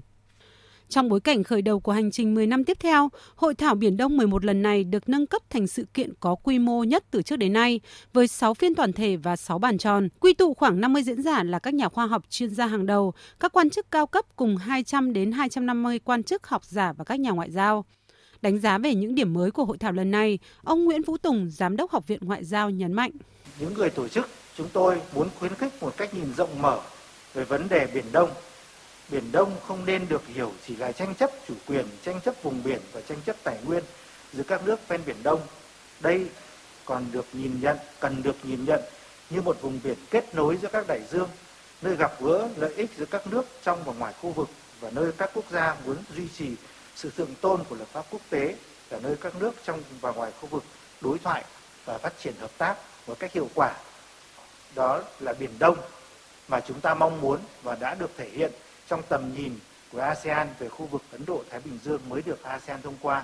[0.90, 3.98] Trong bối cảnh khởi đầu của hành trình 10 năm tiếp theo, Hội thảo Biển
[3.98, 7.22] Đông 11 lần này được nâng cấp thành sự kiện có quy mô nhất từ
[7.22, 7.80] trước đến nay,
[8.14, 11.44] với 6 phiên toàn thể và 6 bàn tròn, quy tụ khoảng 50 diễn giả
[11.44, 14.58] là các nhà khoa học chuyên gia hàng đầu, các quan chức cao cấp cùng
[14.58, 17.86] 200 đến 250 quan chức học giả và các nhà ngoại giao.
[18.42, 21.50] Đánh giá về những điểm mới của hội thảo lần này, ông Nguyễn Vũ Tùng,
[21.52, 23.12] Giám đốc Học viện Ngoại giao nhấn mạnh.
[23.60, 26.80] Những người tổ chức chúng tôi muốn khuyến khích một cách nhìn rộng mở
[27.34, 28.30] về vấn đề Biển Đông
[29.12, 32.64] Biển Đông không nên được hiểu chỉ là tranh chấp chủ quyền, tranh chấp vùng
[32.64, 33.84] biển và tranh chấp tài nguyên
[34.34, 35.40] giữa các nước ven Biển Đông.
[36.02, 36.28] Đây
[36.86, 38.80] còn được nhìn nhận, cần được nhìn nhận
[39.30, 41.30] như một vùng biển kết nối giữa các đại dương,
[41.82, 44.50] nơi gặp gỡ lợi ích giữa các nước trong và ngoài khu vực
[44.80, 46.48] và nơi các quốc gia muốn duy trì
[47.02, 48.56] sự thượng tôn của luật pháp quốc tế
[48.90, 50.64] ở nơi các nước trong và ngoài khu vực
[51.02, 51.44] đối thoại
[51.86, 52.76] và phát triển hợp tác
[53.08, 53.74] một cách hiệu quả.
[54.76, 55.78] Đó là Biển Đông
[56.48, 58.52] mà chúng ta mong muốn và đã được thể hiện
[58.88, 59.54] trong tầm nhìn
[59.92, 63.24] của ASEAN về khu vực Ấn Độ-Thái Bình Dương mới được ASEAN thông qua.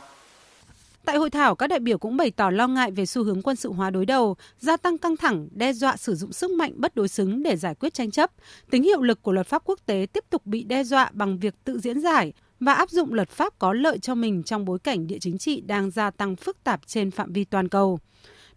[1.06, 3.56] Tại hội thảo, các đại biểu cũng bày tỏ lo ngại về xu hướng quân
[3.56, 6.96] sự hóa đối đầu, gia tăng căng thẳng, đe dọa sử dụng sức mạnh bất
[6.96, 8.32] đối xứng để giải quyết tranh chấp.
[8.70, 11.54] Tính hiệu lực của luật pháp quốc tế tiếp tục bị đe dọa bằng việc
[11.64, 15.08] tự diễn giải và áp dụng luật pháp có lợi cho mình trong bối cảnh
[15.08, 18.00] địa chính trị đang gia tăng phức tạp trên phạm vi toàn cầu.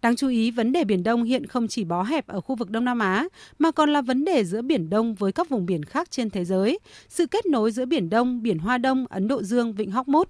[0.01, 2.69] Đáng chú ý, vấn đề Biển Đông hiện không chỉ bó hẹp ở khu vực
[2.69, 3.27] Đông Nam Á,
[3.59, 6.45] mà còn là vấn đề giữa Biển Đông với các vùng biển khác trên thế
[6.45, 10.07] giới, sự kết nối giữa Biển Đông, Biển Hoa Đông, Ấn Độ Dương, Vịnh Hóc
[10.07, 10.29] Mút.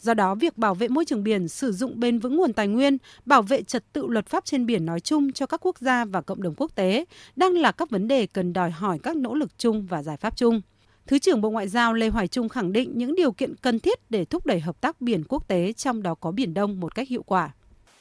[0.00, 2.98] Do đó, việc bảo vệ môi trường biển, sử dụng bền vững nguồn tài nguyên,
[3.24, 6.20] bảo vệ trật tự luật pháp trên biển nói chung cho các quốc gia và
[6.20, 7.04] cộng đồng quốc tế
[7.36, 10.36] đang là các vấn đề cần đòi hỏi các nỗ lực chung và giải pháp
[10.36, 10.60] chung.
[11.06, 14.10] Thứ trưởng Bộ Ngoại giao Lê Hoài Trung khẳng định những điều kiện cần thiết
[14.10, 17.08] để thúc đẩy hợp tác biển quốc tế trong đó có Biển Đông một cách
[17.08, 17.50] hiệu quả.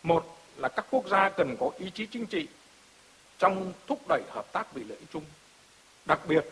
[0.03, 2.47] Một là các quốc gia cần có ý chí chính trị
[3.39, 5.23] trong thúc đẩy hợp tác vì lợi ích chung.
[6.05, 6.45] đặc biệt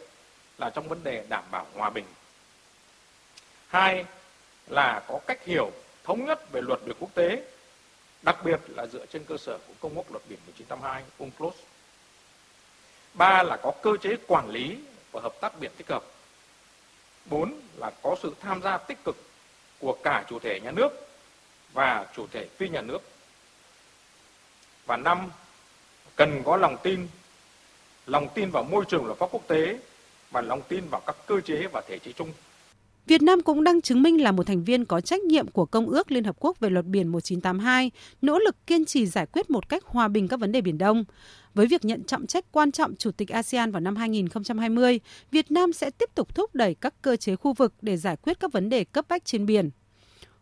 [0.58, 2.06] là trong vấn đề đảm bảo hòa bình.
[3.68, 4.06] Hai
[4.68, 5.72] là có cách hiểu
[6.04, 7.44] thống nhất về luật biển quốc tế,
[8.22, 11.56] đặc biệt là dựa trên cơ sở của Công ước Luật Biển 1982 UNCLOS.
[13.14, 14.78] Ba là có cơ chế quản lý
[15.12, 16.04] và hợp tác biển tích hợp.
[17.26, 19.16] Bốn là có sự tham gia tích cực
[19.80, 20.90] của cả chủ thể nhà nước
[21.74, 23.02] và chủ thể phi nhà nước.
[24.86, 25.32] Và năm,
[26.16, 27.08] cần có lòng tin,
[28.06, 29.78] lòng tin vào môi trường luật pháp quốc tế
[30.32, 32.34] và lòng tin vào các cơ chế và thể chế chung.
[33.08, 35.90] Việt Nam cũng đang chứng minh là một thành viên có trách nhiệm của Công
[35.90, 39.70] ước Liên Hợp Quốc về luật biển 1982, nỗ lực kiên trì giải quyết một
[39.70, 41.06] cách hòa bình các vấn đề Biển Đông.
[41.54, 45.00] Với việc nhận trọng trách quan trọng Chủ tịch ASEAN vào năm 2020,
[45.32, 48.40] Việt Nam sẽ tiếp tục thúc đẩy các cơ chế khu vực để giải quyết
[48.40, 49.70] các vấn đề cấp bách trên biển.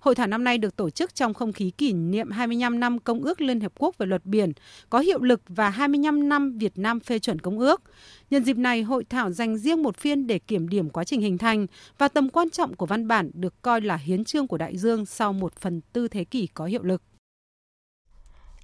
[0.01, 3.23] Hội thảo năm nay được tổ chức trong không khí kỷ niệm 25 năm Công
[3.23, 4.51] ước Liên Hợp Quốc về luật biển,
[4.89, 7.81] có hiệu lực và 25 năm Việt Nam phê chuẩn Công ước.
[8.29, 11.37] Nhân dịp này, hội thảo dành riêng một phiên để kiểm điểm quá trình hình
[11.37, 14.77] thành và tầm quan trọng của văn bản được coi là hiến trương của đại
[14.77, 17.01] dương sau một phần tư thế kỷ có hiệu lực.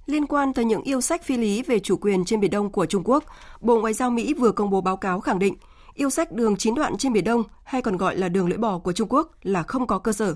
[0.06, 2.86] Liên quan tới những yêu sách phi lý về chủ quyền trên Biển Đông của
[2.86, 3.24] Trung Quốc,
[3.60, 5.54] Bộ Ngoại giao Mỹ vừa công bố báo cáo khẳng định
[5.94, 8.78] yêu sách đường chín đoạn trên Biển Đông hay còn gọi là đường lưỡi bò
[8.78, 10.34] của Trung Quốc là không có cơ sở.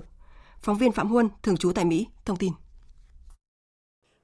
[0.63, 2.51] Phóng viên Phạm Huân, thường trú tại Mỹ, thông tin.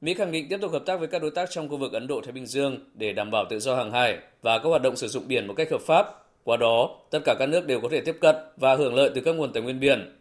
[0.01, 2.07] Mỹ khẳng định tiếp tục hợp tác với các đối tác trong khu vực Ấn
[2.07, 5.07] Độ-Thái Bình Dương để đảm bảo tự do hàng hải và các hoạt động sử
[5.07, 6.05] dụng biển một cách hợp pháp.
[6.43, 9.21] Qua đó, tất cả các nước đều có thể tiếp cận và hưởng lợi từ
[9.21, 10.17] các nguồn tài nguyên biển.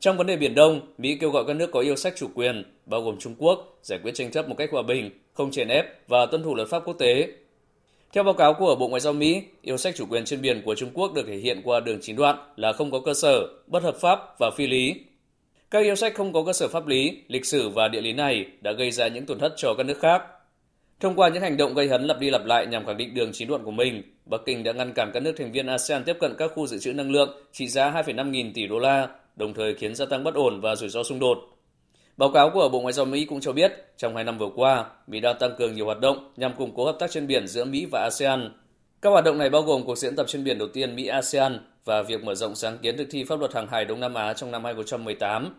[0.00, 2.64] Trong vấn đề Biển Đông, Mỹ kêu gọi các nước có yêu sách chủ quyền,
[2.86, 6.08] bao gồm Trung Quốc, giải quyết tranh chấp một cách hòa bình, không chèn ép
[6.08, 7.28] và tuân thủ luật pháp quốc tế.
[8.12, 10.74] Theo báo cáo của Bộ Ngoại giao Mỹ, yêu sách chủ quyền trên biển của
[10.74, 13.82] Trung Quốc được thể hiện qua đường chín đoạn là không có cơ sở, bất
[13.82, 14.94] hợp pháp và phi lý,
[15.72, 18.46] các yêu sách không có cơ sở pháp lý, lịch sử và địa lý này
[18.60, 20.22] đã gây ra những tổn thất cho các nước khác.
[21.00, 23.32] Thông qua những hành động gây hấn lặp đi lặp lại nhằm khẳng định đường
[23.32, 26.16] chín đoạn của mình, Bắc Kinh đã ngăn cản các nước thành viên ASEAN tiếp
[26.20, 29.54] cận các khu dự trữ năng lượng trị giá 2,5 nghìn tỷ đô la, đồng
[29.54, 31.38] thời khiến gia tăng bất ổn và rủi ro xung đột.
[32.16, 34.84] Báo cáo của Bộ Ngoại giao Mỹ cũng cho biết, trong hai năm vừa qua,
[35.06, 37.64] Mỹ đã tăng cường nhiều hoạt động nhằm củng cố hợp tác trên biển giữa
[37.64, 38.52] Mỹ và ASEAN.
[39.02, 42.02] Các hoạt động này bao gồm cuộc diễn tập trên biển đầu tiên Mỹ-ASEAN và
[42.02, 44.50] việc mở rộng sáng kiến thực thi pháp luật hàng hải Đông Nam Á trong
[44.50, 45.54] năm 2018.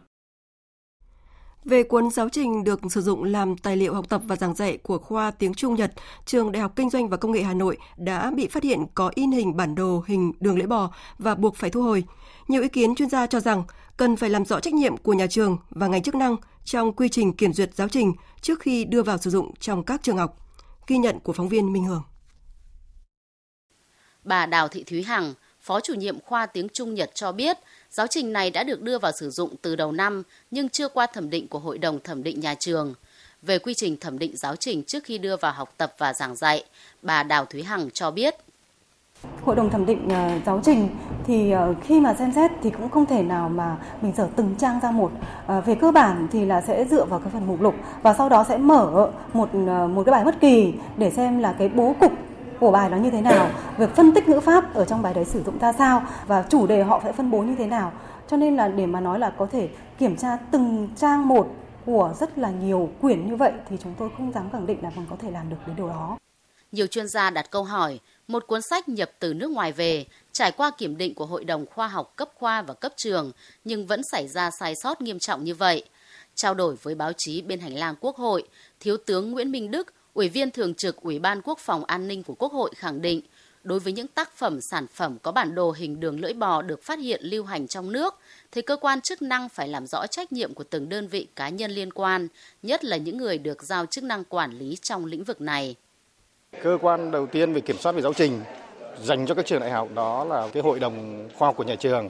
[1.66, 4.78] Về cuốn giáo trình được sử dụng làm tài liệu học tập và giảng dạy
[4.78, 5.94] của khoa tiếng Trung Nhật,
[6.26, 9.12] trường Đại học Kinh doanh và Công nghệ Hà Nội đã bị phát hiện có
[9.16, 12.04] in hình bản đồ hình đường lưỡi bò và buộc phải thu hồi.
[12.48, 13.64] Nhiều ý kiến chuyên gia cho rằng
[13.98, 17.10] cần phải làm rõ trách nhiệm của nhà trường và ngành chức năng trong quy
[17.10, 20.38] trình kiểm duyệt giáo trình trước khi đưa vào sử dụng trong các trường học.
[20.88, 22.04] Ghi nhận của phóng viên Minh Hường.
[24.24, 25.34] Bà Đào Thị Thúy Hằng,
[25.64, 27.58] Phó chủ nhiệm khoa tiếng Trung Nhật cho biết,
[27.92, 31.08] giáo trình này đã được đưa vào sử dụng từ đầu năm nhưng chưa qua
[31.08, 32.94] thẩm định của Hội đồng thẩm định nhà trường.
[33.42, 36.36] Về quy trình thẩm định giáo trình trước khi đưa vào học tập và giảng
[36.36, 36.64] dạy,
[37.02, 38.36] bà Đào Thúy Hằng cho biết.
[39.44, 40.90] Hội đồng thẩm định ờ, giáo trình
[41.28, 44.56] thì ờ, khi mà xem xét thì cũng không thể nào mà mình dở từng
[44.60, 45.12] trang ra một.
[45.48, 48.30] Ờ, về cơ bản thì là sẽ dựa vào cái phần mục lục và sau
[48.30, 52.12] đó sẽ mở một một cái bài bất kỳ để xem là cái bố cục
[52.60, 55.26] của bài nó như thế nào, việc phân tích ngữ pháp ở trong bài đấy
[55.26, 57.92] sử dụng ra sao và chủ đề họ phải phân bố như thế nào.
[58.28, 62.14] Cho nên là để mà nói là có thể kiểm tra từng trang một của
[62.20, 65.06] rất là nhiều quyển như vậy thì chúng tôi không dám khẳng định là mình
[65.10, 66.18] có thể làm được đến điều đó.
[66.72, 70.52] Nhiều chuyên gia đặt câu hỏi, một cuốn sách nhập từ nước ngoài về, trải
[70.52, 73.32] qua kiểm định của Hội đồng Khoa học cấp khoa và cấp trường,
[73.64, 75.84] nhưng vẫn xảy ra sai sót nghiêm trọng như vậy.
[76.36, 78.44] Trao đổi với báo chí bên hành lang Quốc hội,
[78.80, 82.24] Thiếu tướng Nguyễn Minh Đức, Ủy viên Thường trực Ủy ban Quốc phòng An ninh
[82.24, 83.22] của Quốc hội khẳng định,
[83.64, 86.84] đối với những tác phẩm sản phẩm có bản đồ hình đường lưỡi bò được
[86.84, 88.16] phát hiện lưu hành trong nước,
[88.52, 91.50] thì cơ quan chức năng phải làm rõ trách nhiệm của từng đơn vị cá
[91.50, 92.28] nhân liên quan,
[92.64, 95.76] nhất là những người được giao chức năng quản lý trong lĩnh vực này.
[96.64, 98.42] Cơ quan đầu tiên về kiểm soát về giáo trình
[99.02, 101.76] dành cho các trường đại học đó là cái hội đồng khoa học của nhà
[101.76, 102.10] trường.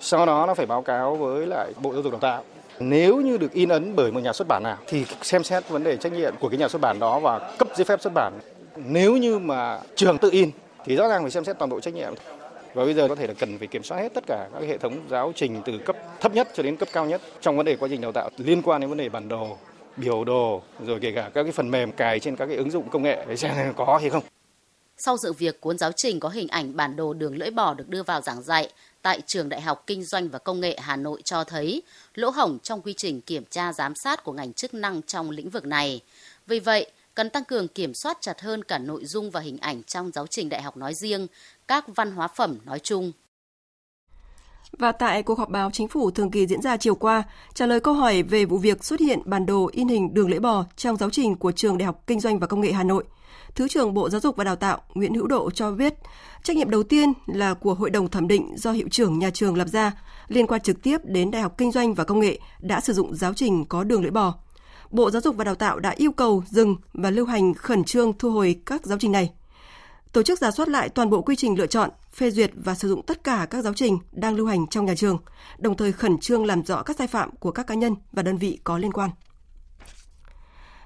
[0.00, 2.44] Sau đó nó phải báo cáo với lại Bộ Giáo dục Đào tạo
[2.80, 5.84] nếu như được in ấn bởi một nhà xuất bản nào thì xem xét vấn
[5.84, 8.32] đề trách nhiệm của cái nhà xuất bản đó và cấp giấy phép xuất bản.
[8.76, 10.50] Nếu như mà trường tự in
[10.84, 12.14] thì rõ ràng phải xem xét toàn bộ trách nhiệm.
[12.74, 14.78] Và bây giờ có thể là cần phải kiểm soát hết tất cả các hệ
[14.78, 17.76] thống giáo trình từ cấp thấp nhất cho đến cấp cao nhất trong vấn đề
[17.76, 19.58] quá trình đào tạo liên quan đến vấn đề bản đồ,
[19.96, 22.88] biểu đồ rồi kể cả các cái phần mềm cài trên các cái ứng dụng
[22.88, 24.22] công nghệ để xem có hay không.
[24.96, 27.88] Sau sự việc cuốn giáo trình có hình ảnh bản đồ đường lưỡi bò được
[27.88, 28.68] đưa vào giảng dạy
[29.02, 31.82] tại Trường Đại học Kinh doanh và Công nghệ Hà Nội cho thấy
[32.14, 35.50] lỗ hổng trong quy trình kiểm tra giám sát của ngành chức năng trong lĩnh
[35.50, 36.00] vực này.
[36.46, 39.82] Vì vậy, cần tăng cường kiểm soát chặt hơn cả nội dung và hình ảnh
[39.82, 41.26] trong giáo trình đại học nói riêng,
[41.68, 43.12] các văn hóa phẩm nói chung.
[44.78, 47.22] Và tại cuộc họp báo chính phủ thường kỳ diễn ra chiều qua,
[47.54, 50.38] trả lời câu hỏi về vụ việc xuất hiện bản đồ in hình đường lưỡi
[50.38, 53.04] bò trong giáo trình của Trường Đại học Kinh doanh và Công nghệ Hà Nội,
[53.54, 55.94] Thứ trưởng Bộ Giáo dục và Đào tạo Nguyễn Hữu Độ cho biết,
[56.42, 59.56] trách nhiệm đầu tiên là của Hội đồng thẩm định do hiệu trưởng nhà trường
[59.56, 59.92] lập ra,
[60.28, 63.14] liên quan trực tiếp đến Đại học Kinh doanh và Công nghệ đã sử dụng
[63.14, 64.34] giáo trình có đường lưỡi bò.
[64.90, 68.12] Bộ Giáo dục và Đào tạo đã yêu cầu dừng và lưu hành khẩn trương
[68.18, 69.30] thu hồi các giáo trình này.
[70.12, 72.88] Tổ chức giả soát lại toàn bộ quy trình lựa chọn, phê duyệt và sử
[72.88, 75.18] dụng tất cả các giáo trình đang lưu hành trong nhà trường,
[75.58, 78.38] đồng thời khẩn trương làm rõ các sai phạm của các cá nhân và đơn
[78.38, 79.10] vị có liên quan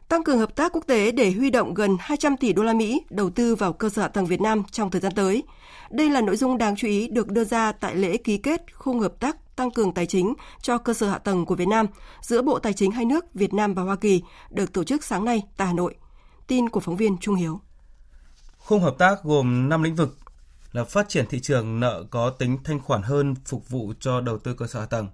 [0.08, 3.02] tăng cường hợp tác quốc tế để huy động gần 200 tỷ đô la Mỹ
[3.10, 5.42] đầu tư vào cơ sở hạ tầng Việt Nam trong thời gian tới.
[5.90, 9.00] Đây là nội dung đáng chú ý được đưa ra tại lễ ký kết khung
[9.00, 11.86] hợp tác tăng cường tài chính cho cơ sở hạ tầng của Việt Nam
[12.20, 15.24] giữa Bộ Tài chính hai nước Việt Nam và Hoa Kỳ được tổ chức sáng
[15.24, 15.94] nay tại Hà Nội.
[16.46, 17.60] Tin của phóng viên Trung Hiếu.
[18.58, 20.18] Khung hợp tác gồm 5 lĩnh vực
[20.72, 24.38] là phát triển thị trường nợ có tính thanh khoản hơn phục vụ cho đầu
[24.38, 25.08] tư cơ sở hạ tầng,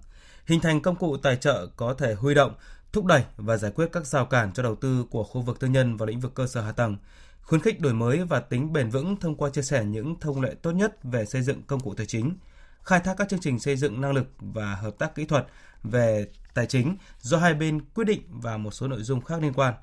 [0.47, 2.53] hình thành công cụ tài trợ có thể huy động
[2.93, 5.69] thúc đẩy và giải quyết các rào cản cho đầu tư của khu vực tư
[5.69, 6.97] nhân vào lĩnh vực cơ sở hạ tầng,
[7.43, 10.55] khuyến khích đổi mới và tính bền vững thông qua chia sẻ những thông lệ
[10.63, 12.37] tốt nhất về xây dựng công cụ tài chính,
[12.83, 15.47] khai thác các chương trình xây dựng năng lực và hợp tác kỹ thuật
[15.83, 19.53] về tài chính do hai bên quyết định và một số nội dung khác liên
[19.53, 19.75] quan.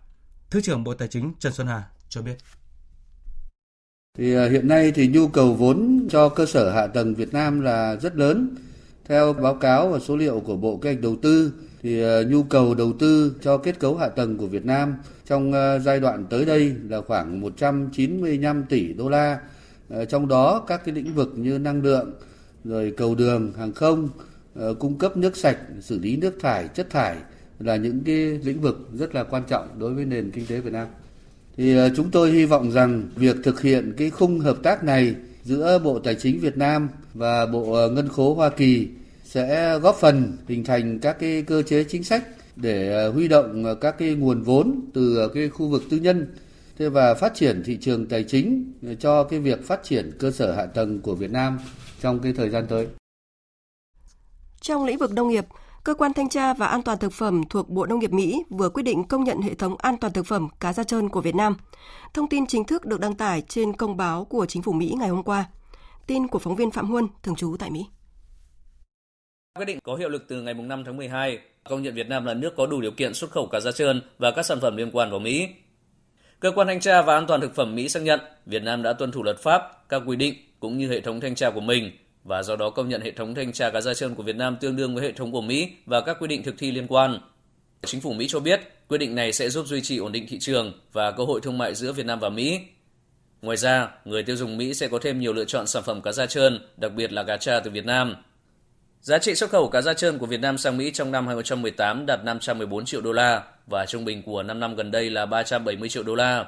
[0.49, 2.35] Thứ trưởng Bộ Tài chính Trần Xuân Hà cho biết.
[4.17, 7.61] Thì à, hiện nay thì nhu cầu vốn cho cơ sở hạ tầng Việt Nam
[7.61, 8.55] là rất lớn.
[9.05, 12.43] Theo báo cáo và số liệu của Bộ Kế hoạch Đầu tư thì ờ, nhu
[12.43, 16.25] cầu đầu tư cho kết cấu hạ tầng của Việt Nam trong ờ, giai đoạn
[16.29, 19.39] tới đây là khoảng 195 tỷ đô la.
[19.89, 22.13] Ờ, trong đó các cái lĩnh vực như năng lượng,
[22.63, 24.09] rồi cầu đường, hàng không,
[24.79, 27.15] cung cấp nước sạch, xử lý nước thải, chất thải
[27.59, 30.73] là những cái lĩnh vực rất là quan trọng đối với nền kinh tế Việt
[30.73, 30.87] Nam.
[31.57, 35.79] Thì chúng tôi hy vọng rằng việc thực hiện cái khung hợp tác này giữa
[35.83, 38.87] Bộ Tài chính Việt Nam và Bộ Ngân khố Hoa Kỳ
[39.29, 42.23] sẽ góp phần hình thành các cái cơ chế chính sách
[42.55, 45.97] để ờ, huy động ờ, các cái nguồn vốn từ ờ, cái khu vực tư
[45.97, 46.35] nhân
[46.77, 50.51] thế và phát triển thị trường tài chính cho cái việc phát triển cơ sở
[50.51, 51.59] hạ tầng của Việt Nam
[52.01, 52.87] trong cái thời gian tới.
[54.61, 55.45] Trong lĩnh vực nông nghiệp,
[55.83, 58.69] Cơ quan Thanh tra và An toàn Thực phẩm thuộc Bộ Nông nghiệp Mỹ vừa
[58.69, 61.35] quyết định công nhận hệ thống an toàn thực phẩm cá da trơn của Việt
[61.35, 61.55] Nam.
[62.13, 65.09] Thông tin chính thức được đăng tải trên công báo của chính phủ Mỹ ngày
[65.09, 65.45] hôm qua.
[66.07, 67.85] Tin của phóng viên Phạm Huân, thường trú tại Mỹ.
[69.53, 72.33] Quyết định có hiệu lực từ ngày 5 tháng 12, công nhận Việt Nam là
[72.33, 74.91] nước có đủ điều kiện xuất khẩu cá da trơn và các sản phẩm liên
[74.91, 75.47] quan vào Mỹ.
[76.39, 78.93] Cơ quan thanh tra và an toàn thực phẩm Mỹ xác nhận Việt Nam đã
[78.93, 81.91] tuân thủ luật pháp, các quy định cũng như hệ thống thanh tra của mình
[82.23, 84.57] và do đó công nhận hệ thống thanh tra cá da trơn của Việt Nam
[84.61, 87.19] tương đương với hệ thống của Mỹ và các quy định thực thi liên quan.
[87.85, 90.39] Chính phủ Mỹ cho biết quyết định này sẽ giúp duy trì ổn định thị
[90.39, 92.59] trường và cơ hội thương mại giữa Việt Nam và Mỹ.
[93.41, 96.11] Ngoài ra, người tiêu dùng Mỹ sẽ có thêm nhiều lựa chọn sản phẩm cá
[96.11, 98.15] da trơn, đặc biệt là cá tra từ Việt Nam.
[99.01, 102.05] Giá trị xuất khẩu cá da trơn của Việt Nam sang Mỹ trong năm 2018
[102.05, 105.89] đạt 514 triệu đô la và trung bình của 5 năm gần đây là 370
[105.89, 106.45] triệu đô la.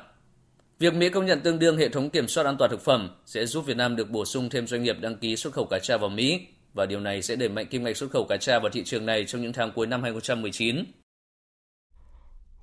[0.80, 3.46] Việc Mỹ công nhận tương đương hệ thống kiểm soát an toàn thực phẩm sẽ
[3.46, 5.98] giúp Việt Nam được bổ sung thêm doanh nghiệp đăng ký xuất khẩu cá tra
[5.98, 8.70] vào Mỹ và điều này sẽ đẩy mạnh kim ngạch xuất khẩu cá tra vào
[8.70, 10.84] thị trường này trong những tháng cuối năm 2019.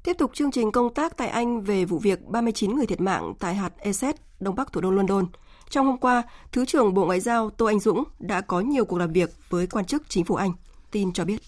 [0.05, 3.35] Tiếp tục chương trình công tác tại Anh về vụ việc 39 người thiệt mạng
[3.39, 5.27] tại hạt Essex, đông bắc thủ đô London–
[5.71, 8.99] trong hôm qua, Thứ trưởng Bộ Ngoại giao Tô Anh Dũng đã có nhiều cuộc
[8.99, 10.53] làm việc với quan chức chính phủ Anh.
[10.91, 11.43] Tin cho biết.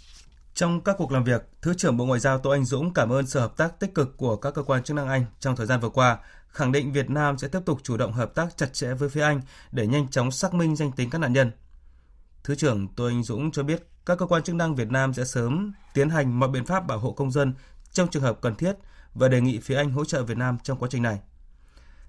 [0.54, 3.26] Trong các cuộc làm việc, Thứ trưởng Bộ Ngoại giao Tô Anh Dũng cảm ơn
[3.26, 5.80] sự hợp tác tích cực của các cơ quan chức năng Anh trong thời gian
[5.80, 8.94] vừa qua, khẳng định Việt Nam sẽ tiếp tục chủ động hợp tác chặt chẽ
[8.94, 9.40] với phía Anh
[9.72, 11.52] để nhanh chóng xác minh danh tính các nạn nhân.
[12.44, 15.24] Thứ trưởng Tô Anh Dũng cho biết các cơ quan chức năng Việt Nam sẽ
[15.24, 17.54] sớm tiến hành mọi biện pháp bảo hộ công dân
[17.92, 18.76] trong trường hợp cần thiết
[19.14, 21.20] và đề nghị phía Anh hỗ trợ Việt Nam trong quá trình này.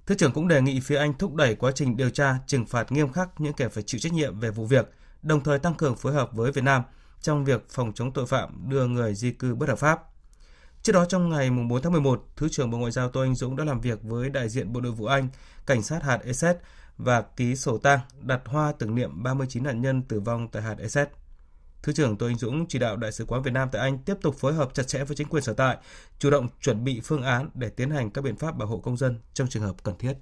[0.06, 2.92] Thứ trưởng cũng đề nghị phía Anh thúc đẩy quá trình điều tra, trừng phạt
[2.92, 5.96] nghiêm khắc những kẻ phải chịu trách nhiệm về vụ việc, đồng thời tăng cường
[5.96, 6.84] phối hợp với Việt Nam
[7.22, 10.04] trong việc phòng chống tội phạm đưa người di cư bất hợp pháp.
[10.84, 13.56] Trước đó trong ngày 4 tháng 11, Thứ trưởng Bộ Ngoại giao Tô Anh Dũng
[13.56, 15.28] đã làm việc với đại diện Bộ Nội vụ Anh,
[15.66, 16.56] cảnh sát hạt Essex
[16.98, 20.76] và ký sổ tang đặt hoa tưởng niệm 39 nạn nhân tử vong tại hạt
[20.80, 21.08] Essex.
[21.84, 24.16] Thứ trưởng Tô Anh Dũng chỉ đạo Đại sứ quán Việt Nam tại Anh tiếp
[24.22, 25.78] tục phối hợp chặt chẽ với chính quyền sở tại,
[26.20, 28.98] chủ động chuẩn bị phương án để tiến hành các biện pháp bảo hộ công
[28.98, 30.14] dân trong trường hợp cần thiết.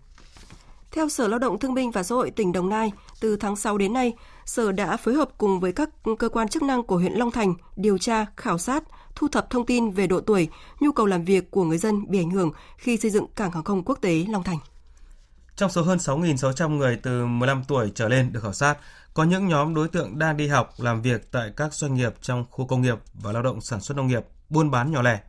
[0.91, 3.77] Theo Sở Lao động Thương binh và Xã hội tỉnh Đồng Nai, từ tháng 6
[3.77, 4.13] đến nay,
[4.45, 7.53] Sở đã phối hợp cùng với các cơ quan chức năng của huyện Long Thành
[7.75, 8.83] điều tra, khảo sát,
[9.15, 12.19] thu thập thông tin về độ tuổi, nhu cầu làm việc của người dân bị
[12.19, 14.59] ảnh hưởng khi xây dựng cảng hàng không quốc tế Long Thành.
[15.59, 18.77] Trong số hơn 6.600 người từ 15 tuổi trở lên được khảo sát,
[19.13, 22.45] có những nhóm đối tượng đang đi học, làm việc tại các doanh nghiệp trong
[22.49, 25.19] khu công nghiệp và lao động sản xuất nông nghiệp, buôn bán nhỏ lẻ.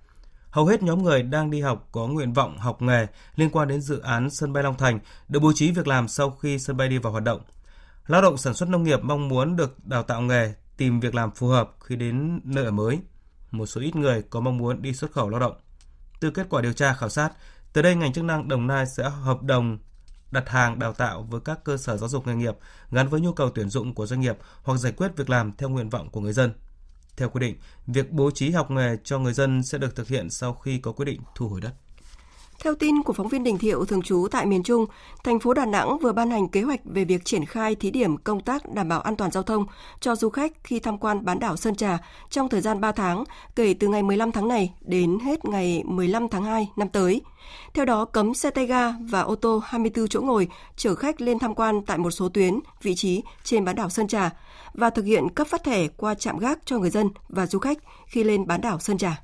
[0.51, 3.81] Hầu hết nhóm người đang đi học có nguyện vọng học nghề liên quan đến
[3.81, 6.89] dự án sân bay Long Thành được bố trí việc làm sau khi sân bay
[6.89, 7.41] đi vào hoạt động.
[8.07, 11.31] Lao động sản xuất nông nghiệp mong muốn được đào tạo nghề, tìm việc làm
[11.31, 12.99] phù hợp khi đến nơi ở mới.
[13.51, 15.55] Một số ít người có mong muốn đi xuất khẩu lao động.
[16.21, 17.33] Từ kết quả điều tra khảo sát,
[17.73, 19.79] Tới đây, ngành chức năng Đồng Nai sẽ hợp đồng
[20.31, 22.55] đặt hàng đào tạo với các cơ sở giáo dục nghề nghiệp
[22.91, 25.69] gắn với nhu cầu tuyển dụng của doanh nghiệp hoặc giải quyết việc làm theo
[25.69, 26.53] nguyện vọng của người dân.
[27.17, 30.31] Theo quy định, việc bố trí học nghề cho người dân sẽ được thực hiện
[30.31, 31.75] sau khi có quyết định thu hồi đất.
[32.63, 34.87] Theo tin của phóng viên Đình Thiệu thường trú tại miền Trung,
[35.25, 38.17] thành phố Đà Nẵng vừa ban hành kế hoạch về việc triển khai thí điểm
[38.17, 39.67] công tác đảm bảo an toàn giao thông
[40.01, 41.99] cho du khách khi tham quan bán đảo Sơn Trà
[42.31, 43.25] trong thời gian 3 tháng,
[43.57, 47.23] kể từ ngày 15 tháng này đến hết ngày 15 tháng 2 năm tới.
[47.75, 51.39] Theo đó, cấm xe tay ga và ô tô 24 chỗ ngồi chở khách lên
[51.39, 54.31] tham quan tại một số tuyến, vị trí trên bán đảo Sơn Trà
[54.75, 57.79] và thực hiện cấp phát thẻ qua trạm gác cho người dân và du khách
[58.07, 59.23] khi lên bán đảo Sơn Trà.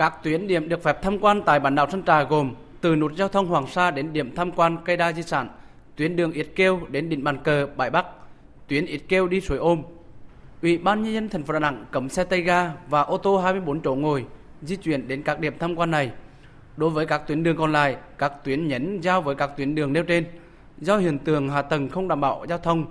[0.00, 3.12] Các tuyến điểm được phép tham quan tại bản đảo Sơn Trà gồm từ nút
[3.16, 5.48] giao thông Hoàng Sa đến điểm tham quan cây đa di sản,
[5.96, 8.06] tuyến đường Yết Kêu đến đỉnh bàn cờ Bãi Bắc,
[8.68, 9.82] tuyến Yết Kêu đi suối ôm.
[10.62, 13.38] Ủy ban nhân dân thành phố Đà Nẵng cấm xe tay ga và ô tô
[13.38, 14.24] 24 chỗ ngồi
[14.62, 16.10] di chuyển đến các điểm tham quan này.
[16.76, 19.92] Đối với các tuyến đường còn lại, các tuyến nhánh giao với các tuyến đường
[19.92, 20.24] nêu trên,
[20.78, 22.86] do hiện tượng hạ tầng không đảm bảo giao thông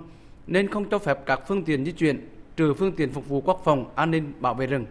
[0.46, 3.62] nên không cho phép các phương tiện di chuyển trừ phương tiện phục vụ quốc
[3.64, 4.86] phòng, an ninh, bảo vệ rừng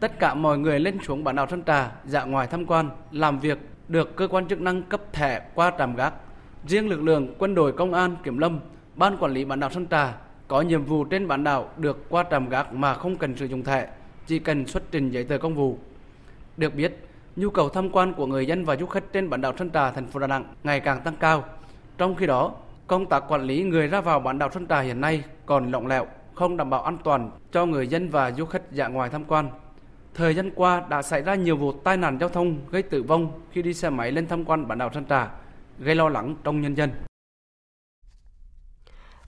[0.00, 3.38] tất cả mọi người lên xuống bán đảo Sơn Trà, dạ ngoài tham quan, làm
[3.38, 3.58] việc
[3.88, 6.14] được cơ quan chức năng cấp thẻ qua trạm gác.
[6.66, 8.60] Riêng lực lượng quân đội công an kiểm lâm,
[8.96, 10.14] ban quản lý bán đảo Sơn Trà
[10.48, 13.64] có nhiệm vụ trên bán đảo được qua trạm gác mà không cần sử dụng
[13.64, 13.88] thẻ,
[14.26, 15.78] chỉ cần xuất trình giấy tờ công vụ.
[16.56, 19.52] Được biết, nhu cầu tham quan của người dân và du khách trên bán đảo
[19.58, 21.44] Sơn Trà, thành phố Đà Nẵng ngày càng tăng cao.
[21.98, 22.52] Trong khi đó,
[22.86, 25.86] công tác quản lý người ra vào bán đảo Sơn Trà hiện nay còn lỏng
[25.86, 29.24] lẻo, không đảm bảo an toàn cho người dân và du khách dạ ngoài tham
[29.24, 29.48] quan.
[30.14, 33.40] Thời gian qua đã xảy ra nhiều vụ tai nạn giao thông gây tử vong
[33.52, 35.30] khi đi xe máy lên tham quan bán đảo Sơn Trà,
[35.78, 36.90] gây lo lắng trong nhân dân.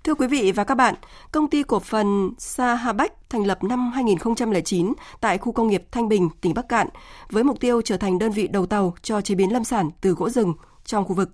[0.05, 0.95] Thưa quý vị và các bạn,
[1.33, 6.09] công ty cổ phần Sa Bách thành lập năm 2009 tại khu công nghiệp Thanh
[6.09, 6.89] Bình, tỉnh Bắc Cạn,
[7.31, 10.11] với mục tiêu trở thành đơn vị đầu tàu cho chế biến lâm sản từ
[10.11, 11.31] gỗ rừng trong khu vực.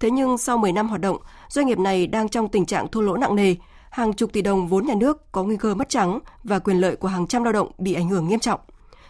[0.00, 1.16] Thế nhưng sau 10 năm hoạt động,
[1.48, 3.54] doanh nghiệp này đang trong tình trạng thua lỗ nặng nề,
[3.90, 6.96] hàng chục tỷ đồng vốn nhà nước có nguy cơ mất trắng và quyền lợi
[6.96, 8.60] của hàng trăm lao động bị ảnh hưởng nghiêm trọng.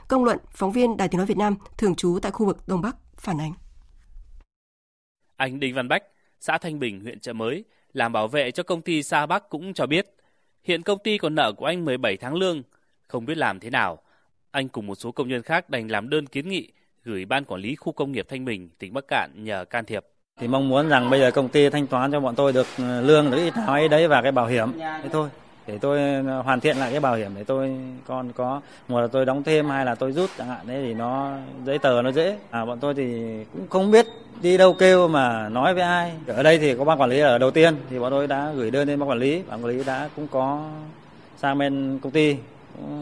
[0.08, 2.80] Công luận, phóng viên Đài Tiếng Nói Việt Nam, thường trú tại khu vực Đông
[2.80, 3.52] Bắc, phản ánh.
[5.36, 6.02] Anh Đinh Văn Bách,
[6.40, 9.74] xã Thanh Bình, huyện Chợ Mới, làm bảo vệ cho công ty Sa Bắc cũng
[9.74, 10.14] cho biết,
[10.62, 12.62] hiện công ty còn nợ của anh 17 tháng lương,
[13.08, 13.98] không biết làm thế nào.
[14.50, 16.72] Anh cùng một số công nhân khác đành làm đơn kiến nghị
[17.04, 20.04] gửi ban quản lý khu công nghiệp Thanh Bình, tỉnh Bắc Cạn nhờ can thiệp.
[20.40, 23.00] Thì mong muốn rằng bây giờ công ty thanh toán cho bọn tôi được ờ,
[23.00, 25.28] lương được ít nào ấy đấy và cái bảo hiểm thế thôi
[25.66, 29.06] để tôi ờ, hoàn thiện lại cái bảo hiểm để tôi còn có, một là
[29.06, 32.12] tôi đóng thêm hay là tôi rút chẳng hạn, đấy thì nó giấy tờ nó
[32.12, 32.38] dễ.
[32.50, 34.06] À bọn tôi thì cũng không biết
[34.42, 36.12] đi đâu kêu mà nói với ai.
[36.26, 38.70] Ở đây thì có ban quản lý ở đầu tiên, thì bọn tôi đã gửi
[38.70, 39.42] đơn lên ban quản lý.
[39.48, 40.70] Ban quản lý đã cũng có
[41.36, 42.36] sang bên công ty.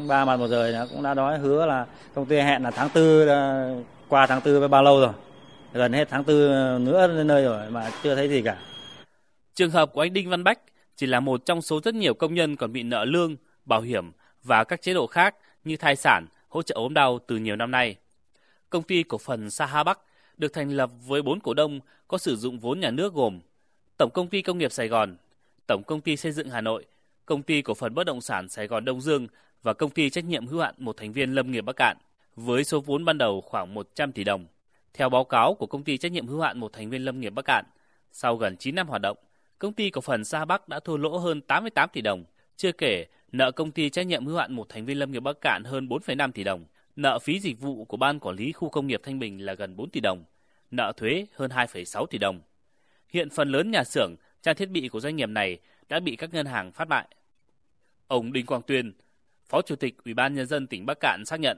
[0.08, 2.88] Ba mặt một giờ nó cũng đã nói hứa là công ty hẹn là tháng
[2.88, 3.74] tư ờ,
[4.08, 5.12] qua tháng tư với bao lâu rồi?
[5.72, 8.56] Gần hết tháng tư ờ, nữa lên nơi rồi mà chưa thấy gì cả.
[9.54, 10.58] Trường hợp của anh Đinh Văn Bách
[11.02, 14.12] chỉ là một trong số rất nhiều công nhân còn bị nợ lương, bảo hiểm
[14.42, 15.34] và các chế độ khác
[15.64, 17.96] như thai sản, hỗ trợ ốm đau từ nhiều năm nay.
[18.70, 19.98] Công ty cổ phần Saha Bắc
[20.36, 23.40] được thành lập với bốn cổ đông có sử dụng vốn nhà nước gồm
[23.96, 25.16] Tổng công ty Công nghiệp Sài Gòn,
[25.66, 26.84] Tổng công ty Xây dựng Hà Nội,
[27.26, 29.26] Công ty cổ phần bất động sản Sài Gòn Đông Dương
[29.62, 31.96] và Công ty trách nhiệm hữu hạn một thành viên Lâm nghiệp Bắc Cạn
[32.36, 34.46] với số vốn ban đầu khoảng 100 tỷ đồng.
[34.94, 37.30] Theo báo cáo của Công ty trách nhiệm hữu hạn một thành viên Lâm nghiệp
[37.30, 37.64] Bắc Cạn,
[38.12, 39.16] sau gần 9 năm hoạt động,
[39.62, 42.24] công ty cổ phần Sa Bắc đã thua lỗ hơn 88 tỷ đồng,
[42.56, 45.40] chưa kể nợ công ty trách nhiệm hữu hạn một thành viên lâm nghiệp Bắc
[45.40, 46.64] Cạn hơn 4,5 tỷ đồng,
[46.96, 49.76] nợ phí dịch vụ của ban quản lý khu công nghiệp Thanh Bình là gần
[49.76, 50.24] 4 tỷ đồng,
[50.70, 52.40] nợ thuế hơn 2,6 tỷ đồng.
[53.08, 56.34] Hiện phần lớn nhà xưởng, trang thiết bị của doanh nghiệp này đã bị các
[56.34, 57.08] ngân hàng phát bại.
[58.06, 58.92] Ông Đinh Quang Tuyên,
[59.48, 61.56] Phó Chủ tịch Ủy ban nhân dân tỉnh Bắc Cạn xác nhận,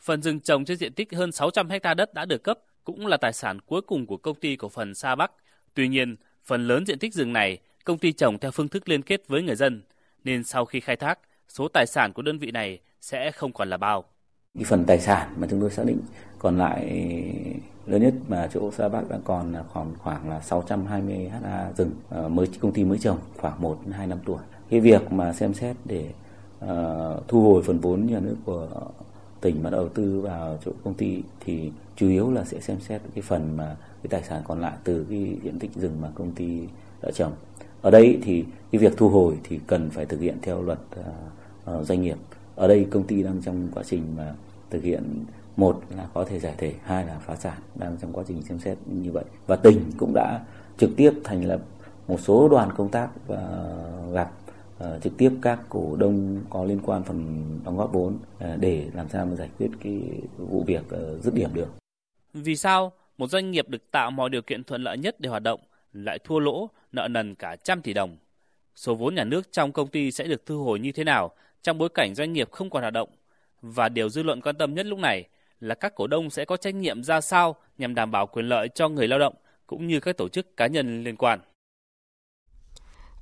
[0.00, 3.16] phần rừng trồng trên diện tích hơn 600 ha đất đã được cấp cũng là
[3.16, 5.32] tài sản cuối cùng của công ty cổ phần Sa Bắc.
[5.74, 6.16] Tuy nhiên,
[6.46, 9.42] Phần lớn diện tích rừng này, công ty trồng theo phương thức liên kết với
[9.42, 9.82] người dân,
[10.24, 13.70] nên sau khi khai thác, số tài sản của đơn vị này sẽ không còn
[13.70, 14.04] là bao.
[14.54, 16.00] Cái phần tài sản mà chúng tôi xác định
[16.38, 16.84] còn lại
[17.86, 21.90] lớn nhất mà chỗ Sa Bắc đang còn là khoảng khoảng là 620 ha rừng
[22.08, 24.38] ờ, mới công ty mới trồng khoảng 1 2 năm tuổi.
[24.70, 26.10] Cái việc mà xem xét để
[26.64, 28.68] uh, thu hồi phần vốn nhà nước của
[29.40, 33.00] tỉnh mà đầu tư vào chỗ công ty thì chủ yếu là sẽ xem xét
[33.14, 33.76] cái phần mà
[34.08, 36.60] cái tài sản còn lại từ cái diện tích rừng mà công ty
[37.02, 37.32] đã trồng.
[37.82, 41.86] Ở đây thì cái việc thu hồi thì cần phải thực hiện theo luật uh,
[41.86, 42.16] doanh nghiệp.
[42.54, 44.34] Ở đây công ty đang trong quá trình mà
[44.70, 45.24] thực hiện
[45.56, 48.58] một là có thể giải thể, hai là phá sản đang trong quá trình xem
[48.58, 49.24] xét như vậy.
[49.46, 50.44] Và tỉnh cũng đã
[50.78, 51.60] trực tiếp thành lập
[52.08, 53.72] một số đoàn công tác và
[54.12, 54.32] gặp
[54.84, 58.90] uh, trực tiếp các cổ đông có liên quan phần đóng góp vốn uh, để
[58.94, 60.02] làm sao mà giải quyết cái
[60.38, 61.68] vụ việc uh, dứt điểm được.
[62.34, 65.42] Vì sao một doanh nghiệp được tạo mọi điều kiện thuận lợi nhất để hoạt
[65.42, 65.60] động
[65.92, 68.16] lại thua lỗ, nợ nần cả trăm tỷ đồng?
[68.74, 71.30] Số vốn nhà nước trong công ty sẽ được thu hồi như thế nào
[71.62, 73.08] trong bối cảnh doanh nghiệp không còn hoạt động?
[73.62, 75.24] Và điều dư luận quan tâm nhất lúc này
[75.60, 78.68] là các cổ đông sẽ có trách nhiệm ra sao nhằm đảm bảo quyền lợi
[78.68, 79.34] cho người lao động
[79.66, 81.40] cũng như các tổ chức cá nhân liên quan.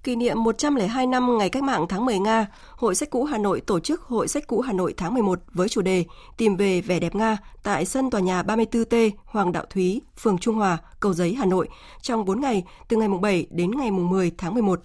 [0.04, 3.60] Kỷ niệm 102 năm ngày cách mạng tháng 10 Nga, Hội sách cũ Hà Nội
[3.60, 6.04] tổ chức Hội sách cũ Hà Nội tháng 11 với chủ đề
[6.36, 10.54] Tìm về vẻ đẹp Nga tại sân tòa nhà 34T Hoàng Đạo Thúy, phường Trung
[10.54, 11.68] Hòa, Cầu Giấy, Hà Nội
[12.02, 14.80] trong 4 ngày từ ngày 7 đến ngày 10 tháng 11.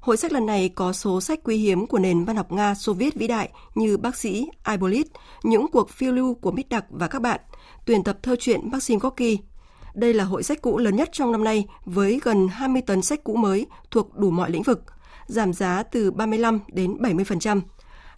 [0.00, 2.92] Hội sách lần này có số sách quý hiếm của nền văn học Nga Xô
[2.92, 5.06] Viết vĩ đại như bác sĩ Ibolit,
[5.42, 7.40] những cuộc phiêu lưu của Mít Đặc và các bạn,
[7.86, 9.38] tuyển tập thơ truyện Maxim Gorky,
[9.94, 13.24] đây là hội sách cũ lớn nhất trong năm nay với gần 20 tấn sách
[13.24, 14.84] cũ mới thuộc đủ mọi lĩnh vực,
[15.26, 17.60] giảm giá từ 35 đến 70%.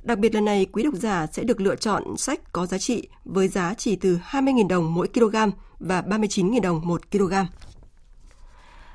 [0.03, 3.09] Đặc biệt lần này, quý độc giả sẽ được lựa chọn sách có giá trị
[3.25, 5.37] với giá chỉ từ 20.000 đồng mỗi kg
[5.79, 7.33] và 39.000 đồng một kg.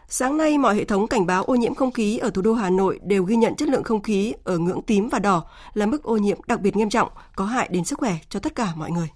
[0.08, 2.70] Sáng nay, mọi hệ thống cảnh báo ô nhiễm không khí ở thủ đô Hà
[2.70, 6.04] Nội đều ghi nhận chất lượng không khí ở ngưỡng tím và đỏ là mức
[6.04, 8.92] ô nhiễm đặc biệt nghiêm trọng, có hại đến sức khỏe cho tất cả mọi
[8.92, 9.10] người.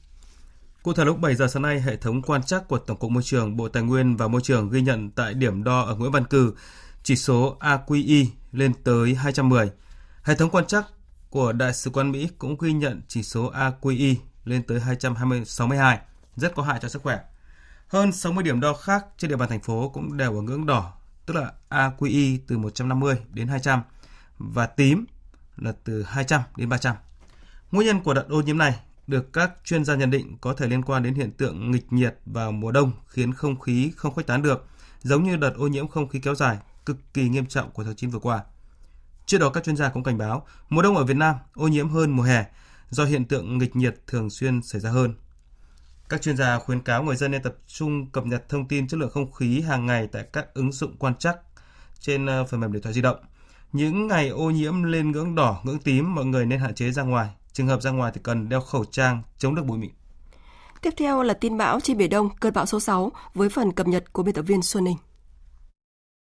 [0.84, 3.24] Cụ thể lúc 7 giờ sáng nay, hệ thống quan trắc của Tổng cục Môi
[3.24, 6.26] trường, Bộ Tài nguyên và Môi trường ghi nhận tại điểm đo ở Nguyễn Văn
[6.26, 6.54] Cử
[7.04, 9.72] chỉ số AQI lên tới 210.
[10.24, 10.86] Hệ thống quan trắc
[11.30, 14.16] của Đại sứ quán Mỹ cũng ghi nhận chỉ số AQI
[14.46, 16.00] lên tới 262,
[16.36, 17.20] rất có hại cho sức khỏe.
[17.88, 20.94] Hơn 60 điểm đo khác trên địa bàn thành phố cũng đều ở ngưỡng đỏ,
[21.26, 23.82] tức là AQI từ 150 đến 200
[24.38, 25.06] và tím
[25.58, 26.96] là từ 200 đến 300.
[27.72, 30.68] Nguyên nhân của đợt ô nhiễm này được các chuyên gia nhận định có thể
[30.68, 34.28] liên quan đến hiện tượng nghịch nhiệt vào mùa đông khiến không khí không khuếch
[34.28, 34.66] tán được,
[35.01, 37.95] giống như đợt ô nhiễm không khí kéo dài cực kỳ nghiêm trọng của tháng
[37.95, 38.43] 9 vừa qua.
[39.26, 41.89] Trước đó các chuyên gia cũng cảnh báo mùa đông ở Việt Nam ô nhiễm
[41.89, 42.45] hơn mùa hè
[42.89, 45.14] do hiện tượng nghịch nhiệt thường xuyên xảy ra hơn.
[46.10, 48.99] Các chuyên gia khuyến cáo người dân nên tập trung cập nhật thông tin chất
[48.99, 51.38] lượng không khí hàng ngày tại các ứng dụng quan trắc
[51.99, 53.18] trên ờ, phần mềm điện thoại di động.
[53.74, 57.03] Những ngày ô nhiễm lên ngưỡng đỏ, ngưỡng tím, mọi người nên hạn chế ra
[57.03, 59.91] ngoài, Trường hợp ra ngoài thì cần đeo khẩu trang chống được bụi mịn.
[60.82, 63.88] Tiếp theo là tin bão trên Biển Đông, cơn bão số 6 với phần cập
[63.88, 64.97] nhật của biên tập viên Xuân Ninh.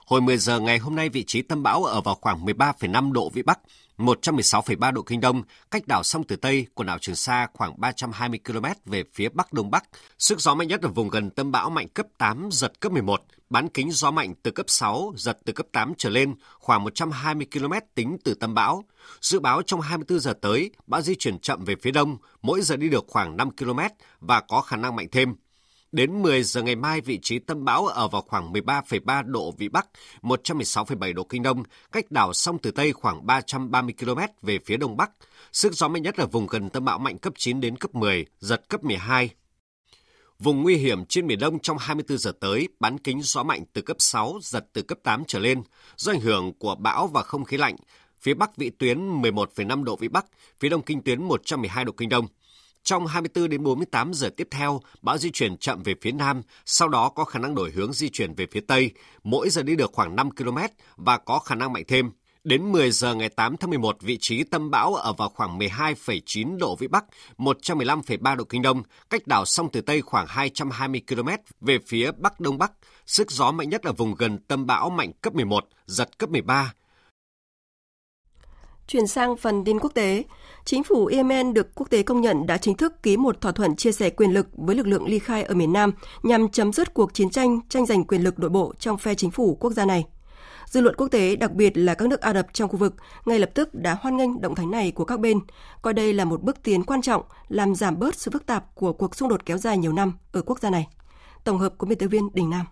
[0.05, 3.30] Hồi 10 giờ ngày hôm nay vị trí tâm bão ở vào khoảng 13,5 độ
[3.30, 3.59] vĩ Bắc,
[3.97, 8.39] 116,3 độ kinh đông, cách đảo sông Tử Tây, quần đảo Trường Sa khoảng 320
[8.45, 9.84] km về phía bắc đông bắc.
[10.20, 13.22] Sức gió mạnh nhất ở vùng gần tâm bão mạnh cấp 8, giật cấp 11,
[13.50, 17.48] bán kính gió mạnh từ cấp 6, giật từ cấp 8 trở lên, khoảng 120
[17.54, 18.84] km tính từ tâm bão.
[19.22, 22.78] Dự báo trong 24 giờ tới, bão di chuyển chậm về phía đông, mỗi giờ
[22.78, 23.80] đi được khoảng 5 km
[24.20, 25.36] và có khả năng mạnh thêm.
[25.91, 29.68] Đến 10 giờ ngày mai, vị trí tâm bão ở vào khoảng 13,3 độ Vĩ
[29.68, 29.88] Bắc,
[30.22, 34.98] 116,7 độ Kinh Đông, cách đảo sông Tử Tây khoảng 330 km về phía Đông
[34.98, 35.12] Bắc.
[35.54, 38.26] Sức gió mạnh nhất ở vùng gần tâm bão mạnh cấp 9 đến cấp 10,
[38.39, 39.30] giật cấp 12.
[40.39, 43.81] Vùng nguy hiểm trên Biển Đông trong 24 giờ tới, bán kính gió mạnh từ
[43.81, 45.63] cấp 6, giật từ cấp 8 trở lên.
[45.95, 47.75] Do ảnh hưởng của bão và không khí lạnh,
[48.21, 50.25] phía Bắc vị tuyến 11,5 độ Vĩ Bắc,
[50.59, 52.27] phía Đông kinh tuyến 112 độ Kinh Đông.
[52.83, 56.88] Trong 24 đến 48 giờ tiếp theo, bão di chuyển chậm về phía nam, sau
[56.88, 58.91] đó có khả năng đổi hướng di chuyển về phía tây,
[59.23, 60.57] mỗi giờ đi được khoảng 5 km
[60.95, 62.11] và có khả năng mạnh thêm.
[62.48, 66.58] Đến 10 giờ ngày 8 tháng 11, vị trí tâm bão ở vào khoảng 12,9
[66.58, 67.06] độ Vĩ Bắc,
[67.38, 71.30] 115,3 độ Kinh Đông, cách đảo sông Tử Tây khoảng 220 km
[71.62, 72.72] về phía Bắc Đông Bắc.
[73.06, 76.74] Sức gió mạnh nhất ở vùng gần tâm bão mạnh cấp 11, giật cấp 13.
[78.88, 80.24] Chuyển sang phần tin quốc tế,
[80.66, 83.76] chính phủ Yemen được quốc tế công nhận đã chính thức ký một thỏa thuận
[83.76, 85.91] chia sẻ quyền lực với lực lượng ly khai ở miền Nam
[86.24, 89.32] nhằm chấm dứt cuộc chiến tranh tranh giành quyền lực nội bộ trong phe chính
[89.32, 90.06] phủ quốc gia này.
[90.68, 92.95] Dư luận quốc tế, đặc biệt là các nước Ả Rập trong khu vực,
[93.26, 95.39] ngay lập tức đã hoan nghênh động thái này của các bên,
[95.82, 98.93] coi đây là một bước tiến quan trọng làm giảm bớt sự phức tạp của
[98.93, 100.88] cuộc xung đột kéo dài nhiều năm ở quốc gia này.
[101.43, 102.65] Tổng hợp của biên tập viên Đình Nam.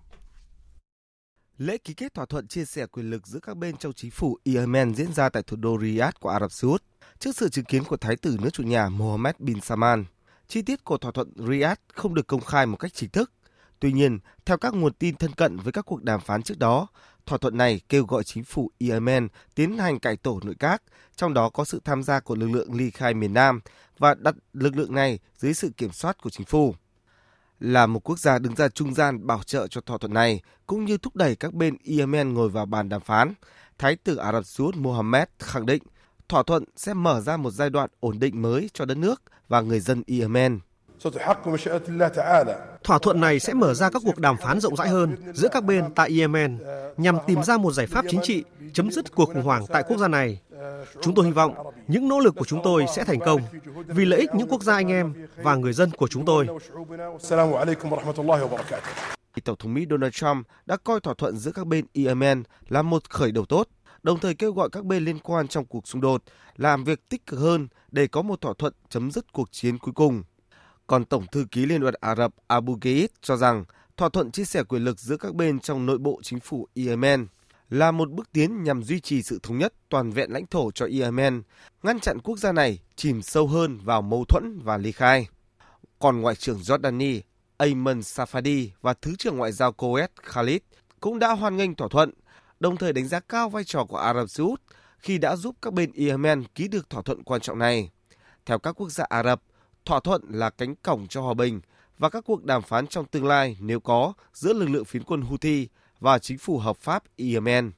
[1.58, 4.38] Lễ ký kết thỏa thuận chia sẻ quyền lực giữa các bên trong chính phủ
[4.56, 6.84] Yemen diễn ra tại thủ đô Riyadh của Ả Rập Xê Út
[7.20, 10.06] trước sự chứng kiến của Thái tử nước chủ nhà Mohammed bin Salman.
[10.48, 13.32] Chi tiết của thỏa thuận Riyadh không được công khai một cách chính thức.
[13.80, 16.88] Tuy nhiên, theo các nguồn tin thân cận với các cuộc đàm phán trước đó,
[17.26, 20.84] thỏa thuận này kêu gọi chính phủ Yemen tiến hành cải tổ nội các,
[21.16, 23.62] trong đó có sự tham gia của lực lượng ly khai miền Nam
[23.98, 26.76] và đặt lực lượng này dưới sự kiểm soát của chính phủ
[27.60, 30.86] là một quốc gia đứng ra trung gian bảo trợ cho thỏa thuận này, cũng
[30.86, 33.34] như thúc đẩy các bên Yemen ngồi vào bàn đàm phán.
[33.78, 35.84] Thái tử Ả Rập Xê Út Mohammed khẳng định
[36.30, 39.62] thỏa thuận sẽ mở ra một giai đoạn ổn định mới cho đất nước và
[39.62, 40.60] người dân Yemen.
[42.84, 45.64] Thỏa thuận này sẽ mở ra các cuộc đàm phán rộng rãi hơn giữa các
[45.64, 46.60] bên tại Yemen
[46.98, 48.44] nhằm tìm ra một giải pháp chính trị
[48.74, 50.40] chấm dứt cuộc khủng hoảng tại quốc gia này
[51.02, 51.54] Chúng tôi hy vọng
[51.88, 53.42] những nỗ lực của chúng tôi sẽ thành công
[53.88, 56.48] vì lợi ích những quốc gia anh em và người dân của chúng tôi.
[59.44, 63.10] Tổng thống Mỹ Donald Trump đã coi thỏa thuận giữa các bên Yemen là một
[63.10, 63.68] khởi đầu tốt,
[64.04, 66.24] đồng thời kêu gọi các bên liên quan trong cuộc xung đột
[66.58, 69.94] làm việc tích cực hơn để có một thỏa thuận chấm dứt cuộc chiến cuối
[69.94, 70.24] cùng.
[70.88, 73.66] Còn Tổng thư ký Liên đoàn Ả Rập Abu Gheid cho rằng
[73.98, 77.28] thỏa thuận chia sẻ quyền lực giữa các bên trong nội bộ chính phủ Yemen
[77.70, 80.88] là một bước tiến nhằm duy trì sự thống nhất toàn vẹn lãnh thổ cho
[81.00, 81.42] Yemen,
[81.84, 85.28] ngăn chặn quốc gia này chìm sâu hơn vào mâu thuẫn và ly khai.
[86.00, 87.22] Còn Ngoại trưởng Jordani
[87.58, 90.62] Ayman Safadi và Thứ trưởng Ngoại giao Kuwait Khalid
[91.00, 92.12] cũng đã hoan nghênh thỏa thuận,
[92.60, 94.62] đồng thời đánh giá cao vai trò của Ả Rập Xê Út
[95.00, 97.90] khi đã giúp các bên Yemen ký được thỏa thuận quan trọng này.
[98.46, 99.42] Theo các quốc gia Ả Rập,
[99.86, 101.62] thỏa thuận là cánh cổng cho hòa bình
[101.98, 105.22] và các cuộc đàm phán trong tương lai nếu có giữa lực lượng phiến quân
[105.22, 105.68] Houthi
[106.00, 107.72] và chính phủ hợp pháp Yemen.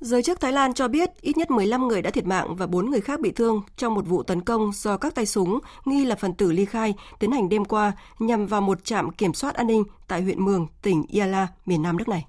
[0.00, 2.90] Giới chức Thái Lan cho biết ít nhất 15 người đã thiệt mạng và 4
[2.90, 6.16] người khác bị thương trong một vụ tấn công do các tay súng nghi là
[6.16, 9.66] phần tử ly khai tiến hành đêm qua nhằm vào một trạm kiểm soát an
[9.66, 12.26] ninh tại huyện Mường, tỉnh Yala, miền Nam nước này.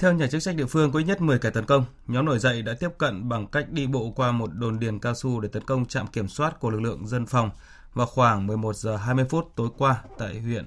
[0.00, 1.84] Theo nhà chức trách địa phương, có ít nhất 10 kẻ tấn công.
[2.06, 5.14] Nhóm nổi dậy đã tiếp cận bằng cách đi bộ qua một đồn điền cao
[5.14, 7.50] su để tấn công trạm kiểm soát của lực lượng dân phòng
[7.94, 10.66] vào khoảng 11 giờ 20 phút tối qua tại huyện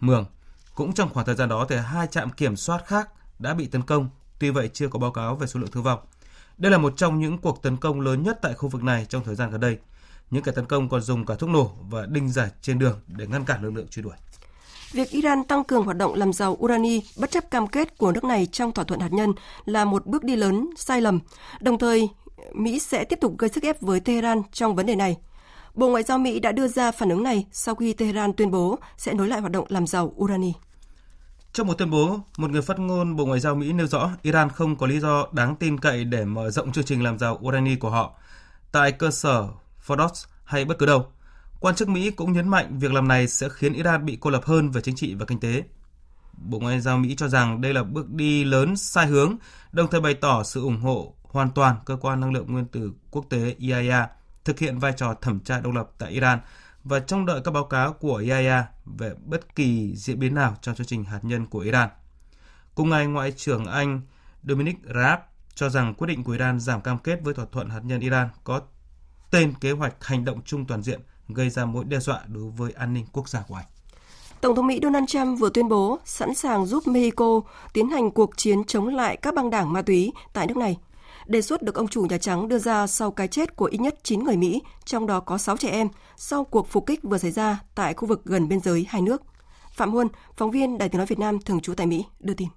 [0.00, 0.24] Mường.
[0.74, 3.08] Cũng trong khoảng thời gian đó thì hai trạm kiểm soát khác
[3.38, 4.08] đã bị tấn công,
[4.38, 6.00] tuy vậy chưa có báo cáo về số lượng thương vong.
[6.58, 9.24] Đây là một trong những cuộc tấn công lớn nhất tại khu vực này trong
[9.24, 9.78] thời gian gần đây.
[10.30, 13.26] Những kẻ tấn công còn dùng cả thuốc nổ và đinh giải trên đường để
[13.26, 14.16] ngăn cản lực lượng truy đuổi.
[14.92, 18.24] Việc Iran tăng cường hoạt động làm giàu urani bất chấp cam kết của nước
[18.24, 19.32] này trong thỏa thuận hạt nhân
[19.64, 21.20] là một bước đi lớn sai lầm.
[21.60, 22.08] Đồng thời,
[22.54, 25.16] Mỹ sẽ tiếp tục gây sức ép với Tehran trong vấn đề này.
[25.74, 28.78] Bộ Ngoại giao Mỹ đã đưa ra phản ứng này sau khi Tehran tuyên bố
[28.96, 30.52] sẽ nối lại hoạt động làm giàu urani.
[31.52, 34.50] Trong một tuyên bố, một người phát ngôn Bộ Ngoại giao Mỹ nêu rõ Iran
[34.50, 37.76] không có lý do đáng tin cậy để mở rộng chương trình làm giàu urani
[37.76, 38.12] của họ
[38.72, 39.48] tại cơ sở
[39.86, 41.06] Fordos hay bất cứ đâu.
[41.60, 44.44] Quan chức Mỹ cũng nhấn mạnh việc làm này sẽ khiến Iran bị cô lập
[44.44, 45.64] hơn về chính trị và kinh tế.
[46.32, 49.36] Bộ Ngoại giao Mỹ cho rằng đây là bước đi lớn sai hướng,
[49.72, 52.92] đồng thời bày tỏ sự ủng hộ hoàn toàn cơ quan năng lượng nguyên tử
[53.10, 54.08] quốc tế IAEA
[54.44, 56.38] thực hiện vai trò thẩm tra độc lập tại Iran
[56.84, 60.74] và trông đợi các báo cáo của IAEA về bất kỳ diễn biến nào trong
[60.74, 61.88] chương trình hạt nhân của Iran.
[62.74, 64.00] Cùng ngày, Ngoại trưởng Anh
[64.42, 65.18] Dominic Raab
[65.54, 68.28] cho rằng quyết định của Iran giảm cam kết với thỏa thuận hạt nhân Iran
[68.44, 68.60] có
[69.30, 72.72] tên kế hoạch hành động chung toàn diện gây ra mối đe dọa đối với
[72.72, 73.66] an ninh quốc gia của Anh.
[74.40, 77.40] Tổng thống Mỹ Donald Trump vừa tuyên bố sẵn sàng giúp Mexico
[77.72, 80.76] tiến hành cuộc chiến chống lại các băng đảng ma túy tại nước này.
[81.26, 83.94] Đề xuất được ông chủ Nhà Trắng đưa ra sau cái chết của ít nhất
[84.02, 87.30] 9 người Mỹ, trong đó có 6 trẻ em, sau cuộc phục kích vừa xảy
[87.30, 89.22] ra tại khu vực gần biên giới hai nước.
[89.72, 92.48] Phạm Huân, phóng viên Đài tiếng nói Việt Nam thường trú tại Mỹ, đưa tin.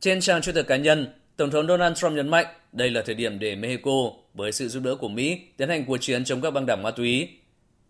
[0.00, 3.38] Trên trang Twitter cá nhân, Tổng thống Donald Trump nhấn mạnh đây là thời điểm
[3.38, 6.66] để Mexico, với sự giúp đỡ của Mỹ, tiến hành cuộc chiến chống các băng
[6.66, 7.28] đảng ma túy.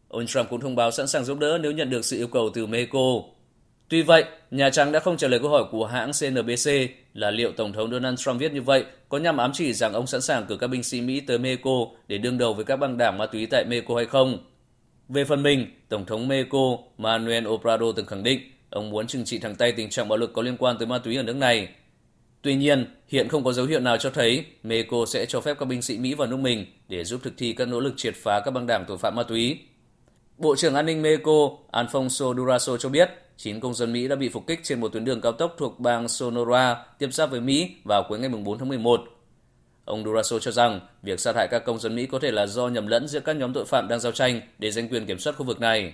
[0.08, 2.50] Ông Trump cũng thông báo sẵn sàng giúp đỡ nếu nhận được sự yêu cầu
[2.54, 3.22] từ Mexico.
[3.88, 6.70] Tuy vậy, Nhà Trắng đã không trả lời câu hỏi của hãng CNBC
[7.14, 10.06] là liệu Tổng thống Donald Trump viết như vậy có nhằm ám chỉ rằng ông
[10.06, 12.98] sẵn sàng cử các binh sĩ Mỹ tới Mexico để đương đầu với các băng
[12.98, 14.38] đảng ma túy tại Mexico hay không.
[15.08, 18.40] Về phần mình, Tổng thống Mexico Manuel Obrador từng khẳng định
[18.70, 20.98] ông muốn trừng trị thẳng tay tình trạng bạo lực có liên quan tới ma
[20.98, 21.68] túy ở nước này.
[22.42, 25.66] Tuy nhiên, hiện không có dấu hiệu nào cho thấy Mexico sẽ cho phép các
[25.66, 28.40] binh sĩ Mỹ vào nước mình để giúp thực thi các nỗ lực triệt phá
[28.44, 29.58] các băng đảng tội phạm ma túy.
[30.38, 34.28] Bộ trưởng An ninh Mexico Alfonso Durazo cho biết 9 công dân Mỹ đã bị
[34.28, 37.70] phục kích trên một tuyến đường cao tốc thuộc bang Sonora tiếp giáp với Mỹ
[37.84, 39.00] vào cuối ngày 4 tháng 11.
[39.84, 42.68] Ông Durazo cho rằng việc sát hại các công dân Mỹ có thể là do
[42.68, 45.36] nhầm lẫn giữa các nhóm tội phạm đang giao tranh để giành quyền kiểm soát
[45.36, 45.92] khu vực này.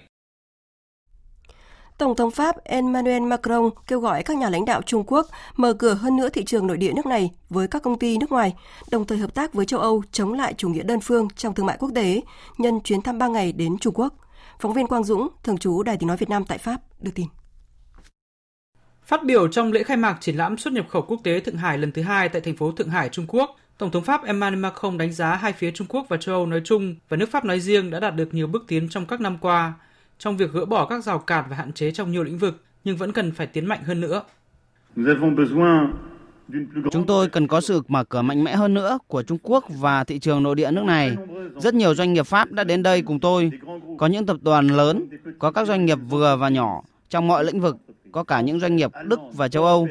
[1.99, 5.27] Tổng thống Pháp Emmanuel Macron kêu gọi các nhà lãnh đạo Trung Quốc
[5.57, 8.33] mở cửa hơn nữa thị trường nội địa nước này với các công ty nước
[8.33, 8.55] ngoài,
[8.91, 11.67] đồng thời hợp tác với châu Âu chống lại chủ nghĩa đơn phương trong thương
[11.67, 12.23] mại quốc tế
[12.59, 14.15] nhân chuyến thăm 3 ngày đến Trung Quốc.
[14.61, 17.27] Phóng viên Quang Dũng, thường trú Đài tiếng nói Việt Nam tại Pháp, đưa tin.
[19.05, 21.79] Phát biểu trong lễ khai mạc triển lãm xuất nhập khẩu quốc tế Thượng Hải
[21.79, 24.99] lần thứ hai tại thành phố Thượng Hải, Trung Quốc, Tổng thống Pháp Emmanuel Macron
[24.99, 27.61] đánh giá hai phía Trung Quốc và châu Âu nói chung và nước Pháp nói
[27.61, 29.75] riêng đã đạt được nhiều bước tiến trong các năm qua
[30.19, 32.97] trong việc gỡ bỏ các rào cản và hạn chế trong nhiều lĩnh vực, nhưng
[32.97, 34.23] vẫn cần phải tiến mạnh hơn nữa.
[36.91, 40.05] Chúng tôi cần có sự mở cửa mạnh mẽ hơn nữa của Trung Quốc và
[40.05, 41.17] thị trường nội địa nước này.
[41.57, 43.51] Rất nhiều doanh nghiệp Pháp đã đến đây cùng tôi.
[43.99, 45.09] Có những tập đoàn lớn,
[45.39, 47.77] có các doanh nghiệp vừa và nhỏ trong mọi lĩnh vực,
[48.13, 49.89] có cả những doanh nghiệp Đức và châu Âu.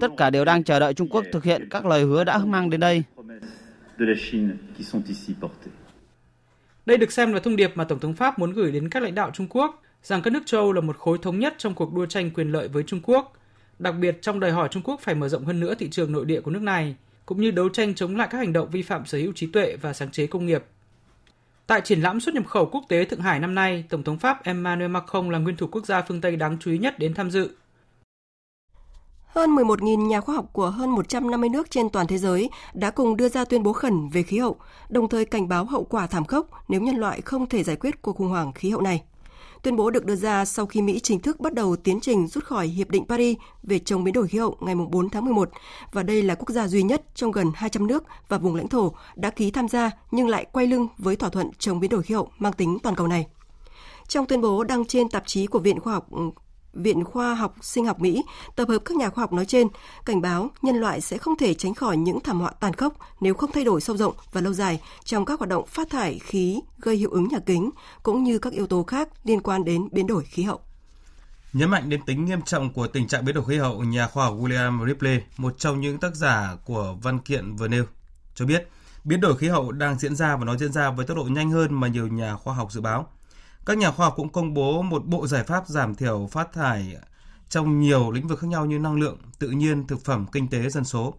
[0.00, 2.70] Tất cả đều đang chờ đợi Trung Quốc thực hiện các lời hứa đã mang
[2.70, 3.02] đến đây.
[6.88, 9.14] Đây được xem là thông điệp mà Tổng thống Pháp muốn gửi đến các lãnh
[9.14, 11.92] đạo Trung Quốc rằng các nước châu Âu là một khối thống nhất trong cuộc
[11.92, 13.32] đua tranh quyền lợi với Trung Quốc,
[13.78, 16.24] đặc biệt trong đòi hỏi Trung Quốc phải mở rộng hơn nữa thị trường nội
[16.24, 19.06] địa của nước này cũng như đấu tranh chống lại các hành động vi phạm
[19.06, 20.64] sở hữu trí tuệ và sáng chế công nghiệp.
[21.66, 24.44] Tại triển lãm xuất nhập khẩu quốc tế Thượng Hải năm nay, Tổng thống Pháp
[24.44, 27.30] Emmanuel Macron là nguyên thủ quốc gia phương Tây đáng chú ý nhất đến tham
[27.30, 27.50] dự.
[29.28, 33.16] Hơn 11.000 nhà khoa học của hơn 150 nước trên toàn thế giới đã cùng
[33.16, 34.56] đưa ra tuyên bố khẩn về khí hậu,
[34.88, 38.02] đồng thời cảnh báo hậu quả thảm khốc nếu nhân loại không thể giải quyết
[38.02, 39.02] cuộc khủng hoảng khí hậu này.
[39.62, 42.44] Tuyên bố được đưa ra sau khi Mỹ chính thức bắt đầu tiến trình rút
[42.44, 45.50] khỏi Hiệp định Paris về chống biến đổi khí hậu ngày 4 tháng 11
[45.92, 48.92] và đây là quốc gia duy nhất trong gần 200 nước và vùng lãnh thổ
[49.16, 52.14] đã ký tham gia nhưng lại quay lưng với thỏa thuận chống biến đổi khí
[52.14, 53.26] hậu mang tính toàn cầu này.
[54.08, 56.20] Trong tuyên bố đăng trên tạp chí của Viện Khoa học ừ,
[56.78, 58.24] Viện Khoa học Sinh học Mỹ
[58.56, 59.68] tập hợp các nhà khoa học nói trên,
[60.04, 63.34] cảnh báo nhân loại sẽ không thể tránh khỏi những thảm họa tàn khốc nếu
[63.34, 66.60] không thay đổi sâu rộng và lâu dài trong các hoạt động phát thải khí
[66.78, 67.70] gây hiệu ứng nhà kính,
[68.02, 70.60] cũng như các yếu tố khác liên quan đến biến đổi khí hậu.
[71.52, 74.24] Nhấn mạnh đến tính nghiêm trọng của tình trạng biến đổi khí hậu, nhà khoa
[74.24, 77.84] học William Ripley, một trong những tác giả của văn kiện vừa nêu,
[78.34, 78.68] cho biết
[79.04, 81.50] biến đổi khí hậu đang diễn ra và nó diễn ra với tốc độ nhanh
[81.50, 83.06] hơn mà nhiều nhà khoa học dự báo.
[83.68, 86.96] Các nhà khoa học cũng công bố một bộ giải pháp giảm thiểu phát thải
[87.48, 90.68] trong nhiều lĩnh vực khác nhau như năng lượng, tự nhiên, thực phẩm, kinh tế,
[90.70, 91.14] dân số.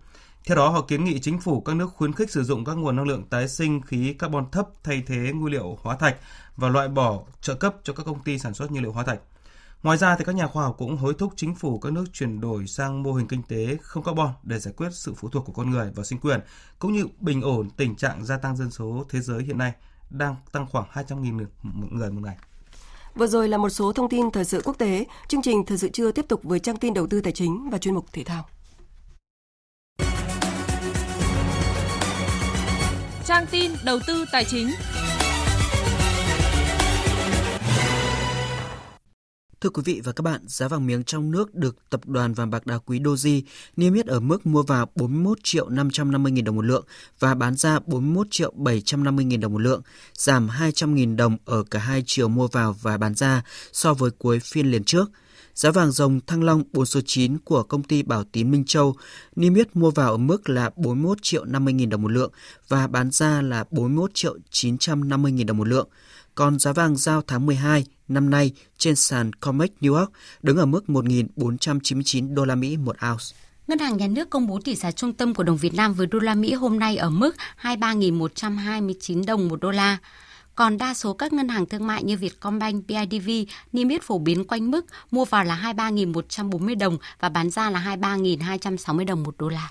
[0.45, 2.95] Theo đó, họ kiến nghị chính phủ các nước khuyến khích sử dụng các nguồn
[2.95, 6.15] năng lượng tái sinh khí carbon thấp thay thế nguyên liệu hóa thạch
[6.55, 9.19] và loại bỏ trợ cấp cho các công ty sản xuất nhiên liệu hóa thạch.
[9.83, 12.41] Ngoài ra thì các nhà khoa học cũng hối thúc chính phủ các nước chuyển
[12.41, 15.53] đổi sang mô hình kinh tế không carbon để giải quyết sự phụ thuộc của
[15.53, 16.39] con người vào sinh quyền
[16.79, 19.73] cũng như bình ổn tình trạng gia tăng dân số thế giới hiện nay
[20.09, 21.45] đang tăng khoảng 200.000
[21.91, 22.37] người một ngày.
[23.15, 25.05] Vừa rồi là một số thông tin thời sự quốc tế.
[25.27, 27.77] Chương trình thời sự trưa tiếp tục với trang tin đầu tư tài chính và
[27.77, 28.45] chuyên mục thể thao.
[33.25, 34.69] Trang tin đầu tư tài chính.
[39.61, 42.49] Thưa quý vị và các bạn, giá vàng miếng trong nước được tập đoàn vàng
[42.49, 43.41] bạc đá quý Doji
[43.77, 46.85] niêm yết ở mức mua vào 41 triệu 550 nghìn đồng một lượng
[47.19, 49.81] và bán ra 41 triệu 750 nghìn đồng một lượng,
[50.13, 54.11] giảm 200 nghìn đồng ở cả hai chiều mua vào và bán ra so với
[54.11, 55.11] cuối phiên liền trước.
[55.53, 58.95] Giá vàng dòng Thăng Long 4 số 9 của công ty Bảo Tín Minh Châu
[59.35, 62.31] niêm yết mua vào ở mức là 41 triệu 50 nghìn đồng một lượng
[62.67, 65.87] và bán ra là 41 triệu 950 nghìn đồng một lượng.
[66.35, 70.65] Còn giá vàng giao tháng 12 năm nay trên sàn COMEX New York đứng ở
[70.65, 73.25] mức 1.499 đô la Mỹ một ounce.
[73.67, 76.07] Ngân hàng Nhà nước công bố tỷ giá trung tâm của đồng Việt Nam với
[76.07, 79.97] đô la Mỹ hôm nay ở mức 23.129 đồng một đô la.
[80.55, 83.29] Còn đa số các ngân hàng thương mại như Vietcombank, BIDV
[83.71, 87.97] niêm yết phổ biến quanh mức mua vào là 23.140 đồng và bán ra là
[88.01, 89.69] 23.260 đồng một đô la.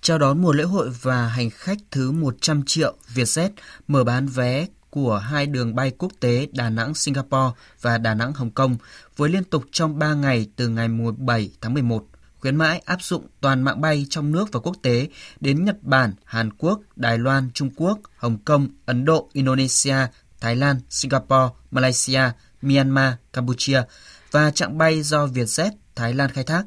[0.00, 3.50] Chào đón mùa lễ hội và hành khách thứ 100 triệu Vietjet
[3.88, 8.32] mở bán vé của hai đường bay quốc tế Đà Nẵng Singapore và Đà Nẵng
[8.32, 8.76] Hồng Kông
[9.16, 12.06] với liên tục trong 3 ngày từ ngày 17 tháng 11.
[12.40, 15.08] Khuyến mãi áp dụng toàn mạng bay trong nước và quốc tế
[15.40, 19.96] đến Nhật Bản, Hàn Quốc, Đài Loan, Trung Quốc, Hồng Kông, Ấn Độ, Indonesia,
[20.40, 22.22] Thái Lan, Singapore, Malaysia,
[22.62, 23.82] Myanmar, Campuchia
[24.30, 26.64] và chặng bay do Vietjet Thái Lan khai thác.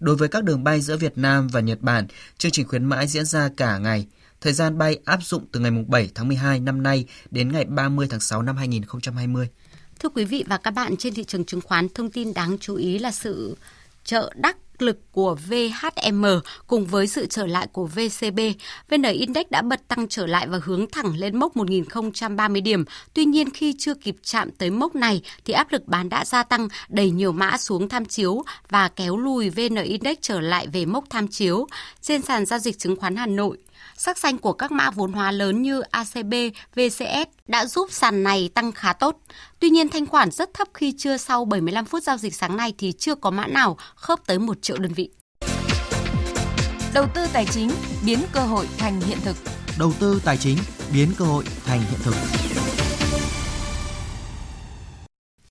[0.00, 2.06] Đối với các đường bay giữa Việt Nam và Nhật Bản,
[2.38, 4.06] chương trình khuyến mãi diễn ra cả ngày–
[4.44, 8.06] Thời gian bay áp dụng từ ngày 7 tháng 12 năm nay đến ngày 30
[8.10, 9.48] tháng 6 năm 2020.
[9.98, 12.74] Thưa quý vị và các bạn, trên thị trường chứng khoán, thông tin đáng chú
[12.74, 13.56] ý là sự
[14.04, 16.24] trợ đắc lực của VHM
[16.66, 18.40] cùng với sự trở lại của VCB,
[18.90, 22.84] VN Index đã bật tăng trở lại và hướng thẳng lên mốc 1030 điểm.
[23.14, 26.42] Tuy nhiên khi chưa kịp chạm tới mốc này thì áp lực bán đã gia
[26.42, 30.84] tăng, đẩy nhiều mã xuống tham chiếu và kéo lùi VN Index trở lại về
[30.84, 31.66] mốc tham chiếu.
[32.00, 33.58] Trên sàn giao dịch chứng khoán Hà Nội,
[33.96, 36.34] Sắc xanh của các mã vốn hóa lớn như ACB,
[36.74, 39.16] VCS đã giúp sàn này tăng khá tốt.
[39.58, 42.74] Tuy nhiên thanh khoản rất thấp khi chưa sau 75 phút giao dịch sáng nay
[42.78, 45.10] thì chưa có mã nào khớp tới 1 triệu đơn vị.
[46.94, 47.70] Đầu tư tài chính
[48.06, 49.36] biến cơ hội thành hiện thực.
[49.78, 50.58] Đầu tư tài chính
[50.92, 52.14] biến cơ hội thành hiện thực.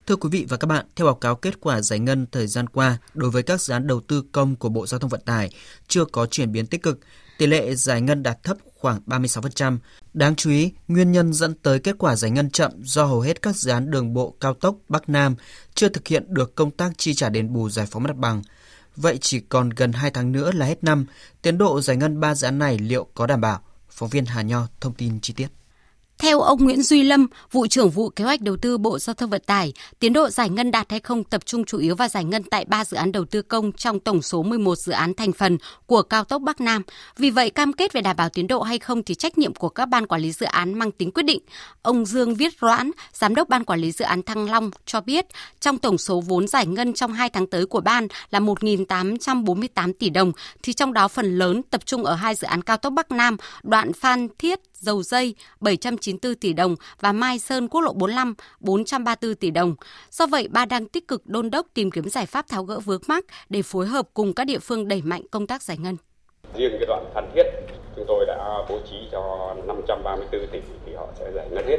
[0.08, 2.70] Thưa quý vị và các bạn, theo báo cáo kết quả giải ngân thời gian
[2.70, 5.50] qua đối với các dự án đầu tư công của Bộ Giao thông Vận tải
[5.88, 7.00] chưa có chuyển biến tích cực,
[7.38, 9.78] tỷ lệ giải ngân đạt thấp khoảng 36%.
[10.14, 13.42] Đáng chú ý, nguyên nhân dẫn tới kết quả giải ngân chậm do hầu hết
[13.42, 15.36] các dự án đường bộ cao tốc Bắc Nam
[15.74, 18.42] chưa thực hiện được công tác chi trả đền bù giải phóng mặt bằng.
[18.96, 21.06] Vậy chỉ còn gần 2 tháng nữa là hết năm,
[21.42, 23.62] tiến độ giải ngân 3 dự án này liệu có đảm bảo?
[23.90, 25.48] Phóng viên Hà Nho thông tin chi tiết.
[26.18, 29.30] Theo ông Nguyễn Duy Lâm, vụ trưởng vụ kế hoạch đầu tư Bộ Giao thông
[29.30, 32.24] Vận tải, tiến độ giải ngân đạt hay không tập trung chủ yếu vào giải
[32.24, 35.32] ngân tại 3 dự án đầu tư công trong tổng số 11 dự án thành
[35.34, 36.82] phần của cao tốc Bắc Nam.
[37.18, 39.70] Vì vậy, cam kết về đảm bảo tiến độ hay không thì trách nhiệm của
[39.70, 41.40] các ban quản lý dự án mang tính quyết định.
[41.82, 45.26] Ông Dương Viết Roãn, giám đốc ban quản lý dự án Thăng Long cho biết,
[45.60, 50.10] trong tổng số vốn giải ngân trong 2 tháng tới của ban là 1.848 tỷ
[50.10, 50.32] đồng,
[50.64, 53.38] thì trong đó phần lớn tập trung ở hai dự án cao tốc Bắc Nam,
[53.64, 59.36] đoạn Phan Thiết dầu dây 794 tỷ đồng và Mai Sơn quốc lộ 45 434
[59.36, 59.76] tỷ đồng.
[60.12, 63.02] Do vậy, ba đang tích cực đôn đốc tìm kiếm giải pháp tháo gỡ vướng
[63.08, 65.98] mắc để phối hợp cùng các địa phương đẩy mạnh công tác giải ngân.
[66.58, 67.44] Riêng cái đoạn Phan Thiết,
[67.96, 71.78] chúng tôi đã bố trí cho 534 tỷ thì họ sẽ giải ngân hết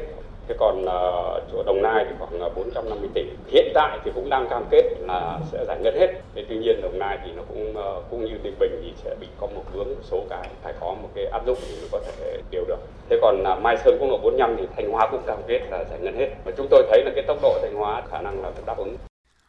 [0.49, 3.23] Thế còn uh, chỗ Đồng Nai thì khoảng ờ, 450 tỷ.
[3.47, 6.21] Hiện tại thì cũng đang cam kết là sẽ giải ngân hết.
[6.35, 9.15] Thế tuy nhiên Đồng Nai thì nó cũng uh, cũng như Ninh Bình thì sẽ
[9.21, 12.01] bị có một vướng số cái phải có một cái áp dụng thì mới có
[12.07, 12.79] thể điều được.
[13.09, 15.85] Thế còn uh, Mai Sơn cũng là 45 thì Thanh Hóa cũng cam kết là
[15.91, 16.29] giải ngân hết.
[16.45, 18.97] Và chúng tôi thấy là cái tốc độ Thanh Hóa khả năng là đáp ứng.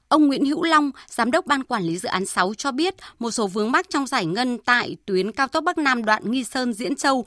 [0.08, 3.32] Ông Nguyễn Hữu Long, Giám đốc Ban Quản lý Dự án 6 cho biết một
[3.32, 6.74] số vướng mắc trong giải ngân tại tuyến cao tốc Bắc Nam đoạn Nghi Sơn–
[6.74, 7.26] Diễn Châu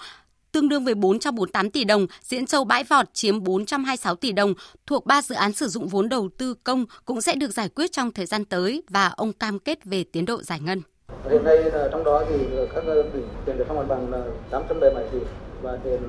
[0.53, 4.55] tương đương với 448 tỷ đồng, Diễn Châu Bãi Vọt chiếm 426 tỷ đồng,
[4.87, 7.93] thuộc ba dự án sử dụng vốn đầu tư công cũng sẽ được giải quyết
[7.93, 10.83] trong thời gian tới và ông cam kết về tiến độ giải ngân.
[11.31, 11.57] Hiện nay
[11.93, 12.35] trong đó thì
[12.75, 15.19] các tỉnh tiền được phóng mặt bằng là 807 tỷ
[15.63, 16.01] và tiền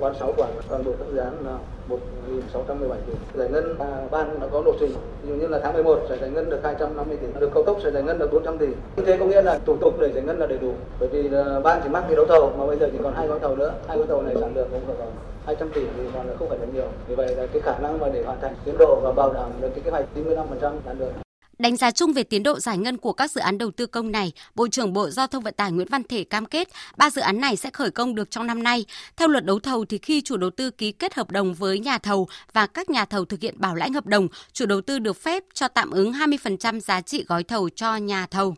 [0.00, 3.12] ban 6 quản toàn bộ các dự án là 1.617 tỷ.
[3.34, 4.92] Giải ngân à, ban đã có lộ trình,
[5.22, 7.78] ví dụ như là tháng 11 sẽ giải ngân được 250 tỷ, được cao tốc
[7.82, 8.66] sẽ giải ngân được 400 tỷ.
[8.66, 10.72] Như thế có nghĩa là thủ tục để giải ngân là đầy đủ.
[11.00, 13.26] Bởi vì là ban chỉ mắc cái đấu thầu mà bây giờ chỉ còn hai
[13.26, 15.08] gói thầu nữa, hai gói thầu này sản lượng cũng còn
[15.46, 16.86] 200 tỷ thì còn là không phải là nhiều.
[17.08, 19.50] Vì vậy là cái khả năng mà để hoàn thành tiến độ và bảo đảm
[19.60, 21.25] được cái kế hoạch 95% là được.
[21.58, 24.12] Đánh giá chung về tiến độ giải ngân của các dự án đầu tư công
[24.12, 27.20] này, Bộ trưởng Bộ Giao thông Vận tải Nguyễn Văn Thể cam kết ba dự
[27.20, 28.84] án này sẽ khởi công được trong năm nay.
[29.16, 31.98] Theo luật đấu thầu thì khi chủ đầu tư ký kết hợp đồng với nhà
[31.98, 35.16] thầu và các nhà thầu thực hiện bảo lãnh hợp đồng, chủ đầu tư được
[35.22, 38.56] phép cho tạm ứng 20% giá trị gói thầu cho nhà thầu.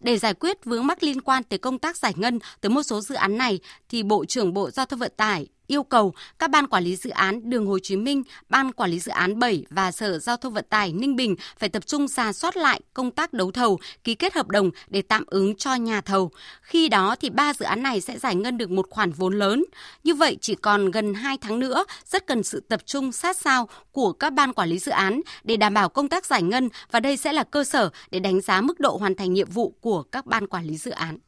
[0.00, 3.00] Để giải quyết vướng mắc liên quan tới công tác giải ngân tới một số
[3.00, 6.66] dự án này, thì Bộ trưởng Bộ Giao thông Vận tải yêu cầu các ban
[6.66, 9.92] quản lý dự án Đường Hồ Chí Minh, ban quản lý dự án 7 và
[9.92, 13.32] Sở Giao thông Vận tải Ninh Bình phải tập trung ra soát lại công tác
[13.32, 16.30] đấu thầu, ký kết hợp đồng để tạm ứng cho nhà thầu.
[16.62, 19.64] Khi đó thì ba dự án này sẽ giải ngân được một khoản vốn lớn.
[20.04, 23.68] Như vậy chỉ còn gần 2 tháng nữa, rất cần sự tập trung sát sao
[23.92, 27.00] của các ban quản lý dự án để đảm bảo công tác giải ngân và
[27.00, 30.02] đây sẽ là cơ sở để đánh giá mức độ hoàn thành nhiệm vụ của
[30.02, 31.18] các ban quản lý dự án.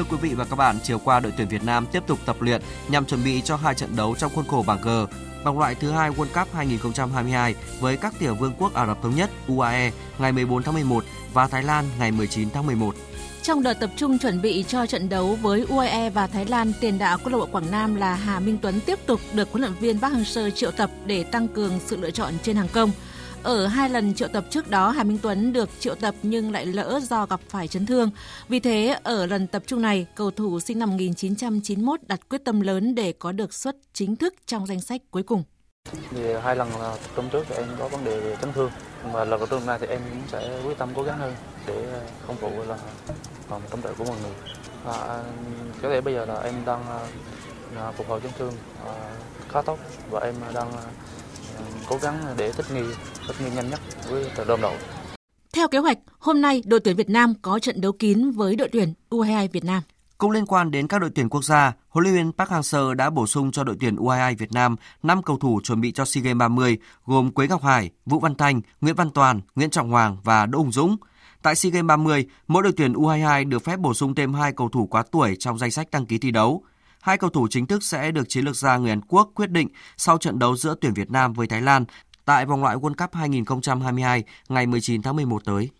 [0.00, 2.36] Thưa quý vị và các bạn, chiều qua đội tuyển Việt Nam tiếp tục tập
[2.40, 4.88] luyện nhằm chuẩn bị cho hai trận đấu trong khuôn khổ bảng G
[5.44, 9.16] vòng loại thứ hai World Cup 2022 với các tiểu vương quốc Ả Rập thống
[9.16, 12.94] nhất UAE ngày 14 tháng 11 và Thái Lan ngày 19 tháng 11.
[13.42, 16.98] Trong đợt tập trung chuẩn bị cho trận đấu với UAE và Thái Lan, tiền
[16.98, 19.74] đạo câu lạc bộ Quảng Nam là Hà Minh Tuấn tiếp tục được huấn luyện
[19.80, 22.90] viên Park Hang-seo triệu tập để tăng cường sự lựa chọn trên hàng công.
[23.42, 26.66] Ở hai lần triệu tập trước đó, Hà Minh Tuấn được triệu tập nhưng lại
[26.66, 28.10] lỡ do gặp phải chấn thương.
[28.48, 32.60] Vì thế, ở lần tập trung này, cầu thủ sinh năm 1991 đặt quyết tâm
[32.60, 35.44] lớn để có được suất chính thức trong danh sách cuối cùng.
[36.10, 38.70] Thì hai lần tập trung trước thì em có vấn đề về chấn thương.
[39.12, 41.34] Mà lần tập trung này thì em cũng sẽ quyết tâm cố gắng hơn
[41.66, 42.78] để ờ, không phụ là
[43.50, 44.32] còn tâm đợi của mọi người.
[44.84, 45.22] À,
[45.82, 46.84] có thể bây giờ là em đang
[47.76, 48.52] ờ, phục hồi chấn thương
[48.86, 48.92] à,
[49.52, 49.78] khá tốt
[50.10, 50.72] và em đang
[51.88, 52.82] cố gắng để thích nghi
[53.26, 53.80] thích nghi nhanh nhất
[54.10, 54.74] với trận đom đầu.
[55.52, 58.68] Theo kế hoạch, hôm nay đội tuyển Việt Nam có trận đấu kín với đội
[58.72, 59.82] tuyển U22 Việt Nam.
[60.18, 63.10] Cũng liên quan đến các đội tuyển quốc gia, huấn luyện viên Park Hang-seo đã
[63.10, 66.22] bổ sung cho đội tuyển U22 Việt Nam 5 cầu thủ chuẩn bị cho SEA
[66.22, 70.16] Games 30 gồm Quế Ngọc Hải, Vũ Văn Thanh, Nguyễn Văn Toàn, Nguyễn Trọng Hoàng
[70.24, 70.96] và Đỗ Hùng Dũng.
[71.42, 74.68] Tại SEA Games 30, mỗi đội tuyển U22 được phép bổ sung thêm hai cầu
[74.68, 76.64] thủ quá tuổi trong danh sách đăng ký thi đấu.
[77.00, 79.68] Hai cầu thủ chính thức sẽ được chiến lược gia người Hàn Quốc quyết định
[79.96, 81.84] sau trận đấu giữa tuyển Việt Nam với Thái Lan
[82.24, 85.70] tại vòng loại World Cup 2022 ngày 19 tháng 11 tới.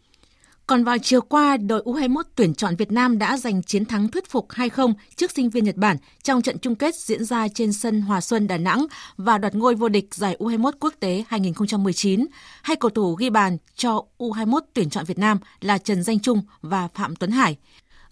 [0.66, 4.30] Còn vào chiều qua, đội U21 tuyển chọn Việt Nam đã giành chiến thắng thuyết
[4.30, 8.00] phục 2-0 trước sinh viên Nhật Bản trong trận chung kết diễn ra trên sân
[8.00, 12.26] Hòa Xuân Đà Nẵng và đoạt ngôi vô địch giải U21 quốc tế 2019.
[12.62, 16.42] Hai cầu thủ ghi bàn cho U21 tuyển chọn Việt Nam là Trần Danh Trung
[16.60, 17.56] và Phạm Tuấn Hải.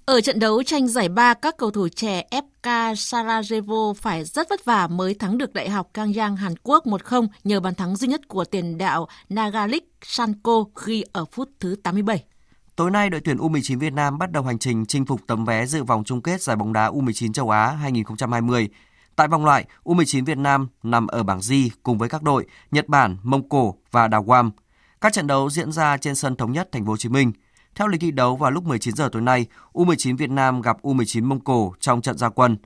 [0.09, 4.65] Ở trận đấu tranh giải ba, các cầu thủ trẻ FK Sarajevo phải rất vất
[4.65, 8.29] vả mới thắng được Đại học Kangyang Hàn Quốc 1-0 nhờ bàn thắng duy nhất
[8.29, 12.25] của tiền đạo Nagalik Sanko ghi ở phút thứ 87.
[12.77, 15.67] Tối nay, đội tuyển U19 Việt Nam bắt đầu hành trình chinh phục tấm vé
[15.67, 18.69] dự vòng chung kết giải bóng đá U19 châu Á 2020.
[19.17, 21.53] Tại vòng loại, U19 Việt Nam nằm ở bảng G
[21.83, 24.51] cùng với các đội Nhật Bản, Mông Cổ và Đào Guam.
[25.01, 27.33] Các trận đấu diễn ra trên sân thống nhất Thành phố Hồ Chí Minh–
[27.79, 31.25] theo lịch thi đấu vào lúc 19 giờ tối nay, U19 Việt Nam gặp U19
[31.25, 32.57] Mông Cổ trong trận gia quân.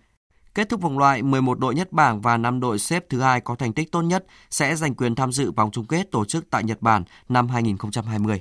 [0.55, 3.55] Kết thúc vòng loại, 11 đội nhất bảng và 5 đội xếp thứ hai có
[3.55, 6.65] thành tích tốt nhất sẽ giành quyền tham dự vòng chung kết tổ chức tại
[6.65, 8.41] Nhật Bản năm 2020.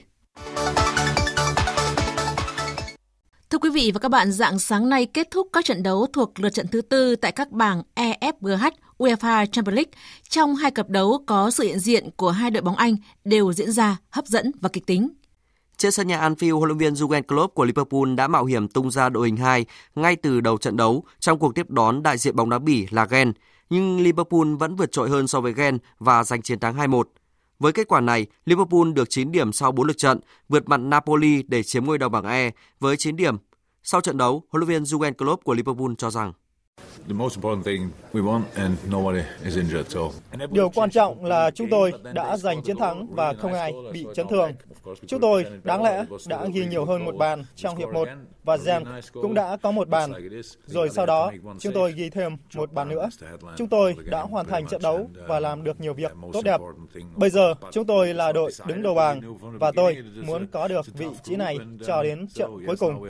[3.49, 6.39] Thưa quý vị và các bạn, dạng sáng nay kết thúc các trận đấu thuộc
[6.39, 9.91] lượt trận thứ tư tại các bảng EFGH UEFA Champions League.
[10.29, 12.95] Trong hai cặp đấu có sự hiện diện của hai đội bóng Anh
[13.25, 15.09] đều diễn ra hấp dẫn và kịch tính.
[15.81, 18.91] Trên sân nhà Anfield, huấn luyện viên Jurgen Klopp của Liverpool đã mạo hiểm tung
[18.91, 19.65] ra đội hình 2
[19.95, 23.05] ngay từ đầu trận đấu trong cuộc tiếp đón đại diện bóng đá Bỉ là
[23.05, 23.33] Gen,
[23.69, 27.03] nhưng Liverpool vẫn vượt trội hơn so với Gen và giành chiến thắng 2-1.
[27.59, 30.19] Với kết quả này, Liverpool được 9 điểm sau 4 lượt trận,
[30.49, 33.37] vượt mặt Napoli để chiếm ngôi đầu bảng E với 9 điểm.
[33.83, 36.33] Sau trận đấu, huấn luyện viên Jurgen Klopp của Liverpool cho rằng
[40.51, 44.27] Điều quan trọng là chúng tôi đã giành chiến thắng và không ai bị chấn
[44.27, 44.51] thương.
[45.07, 48.07] Chúng tôi đáng lẽ đã ghi nhiều hơn một bàn trong hiệp 1
[48.43, 50.13] và Zen cũng đã có một bàn.
[50.65, 53.09] Rồi sau đó, chúng tôi ghi thêm một bàn nữa.
[53.57, 56.61] Chúng tôi đã hoàn thành trận đấu và làm được nhiều việc tốt đẹp.
[57.15, 59.21] Bây giờ, chúng tôi là đội đứng đầu bảng
[59.59, 61.57] và tôi muốn có được vị trí này
[61.87, 63.03] cho đến trận cuối cùng.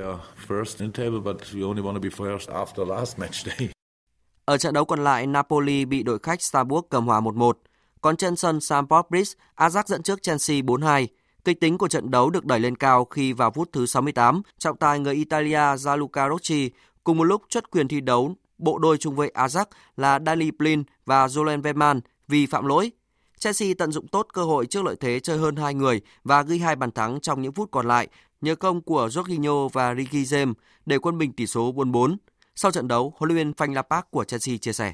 [4.51, 7.53] Ở trận đấu còn lại, Napoli bị đội khách Starbuck cầm hòa 1-1.
[8.01, 11.07] Còn trên sân Stamford Bridge, Ajax dẫn trước Chelsea 4-2.
[11.45, 14.77] Kịch tính của trận đấu được đẩy lên cao khi vào phút thứ 68, trọng
[14.77, 16.69] tài người Italia Gianluca Rocci
[17.03, 19.65] cùng một lúc chất quyền thi đấu bộ đôi trung vệ Ajax
[19.97, 22.91] là Dali Blin và Julian Veman vì phạm lỗi.
[23.39, 26.57] Chelsea tận dụng tốt cơ hội trước lợi thế chơi hơn hai người và ghi
[26.57, 28.07] hai bàn thắng trong những phút còn lại
[28.41, 30.53] nhờ công của Jorginho và Ricky James
[30.85, 32.15] để quân bình tỷ số 4-4.
[32.61, 34.93] Sau trận đấu, huấn luyện viên Frank Lampard của Chelsea chia sẻ.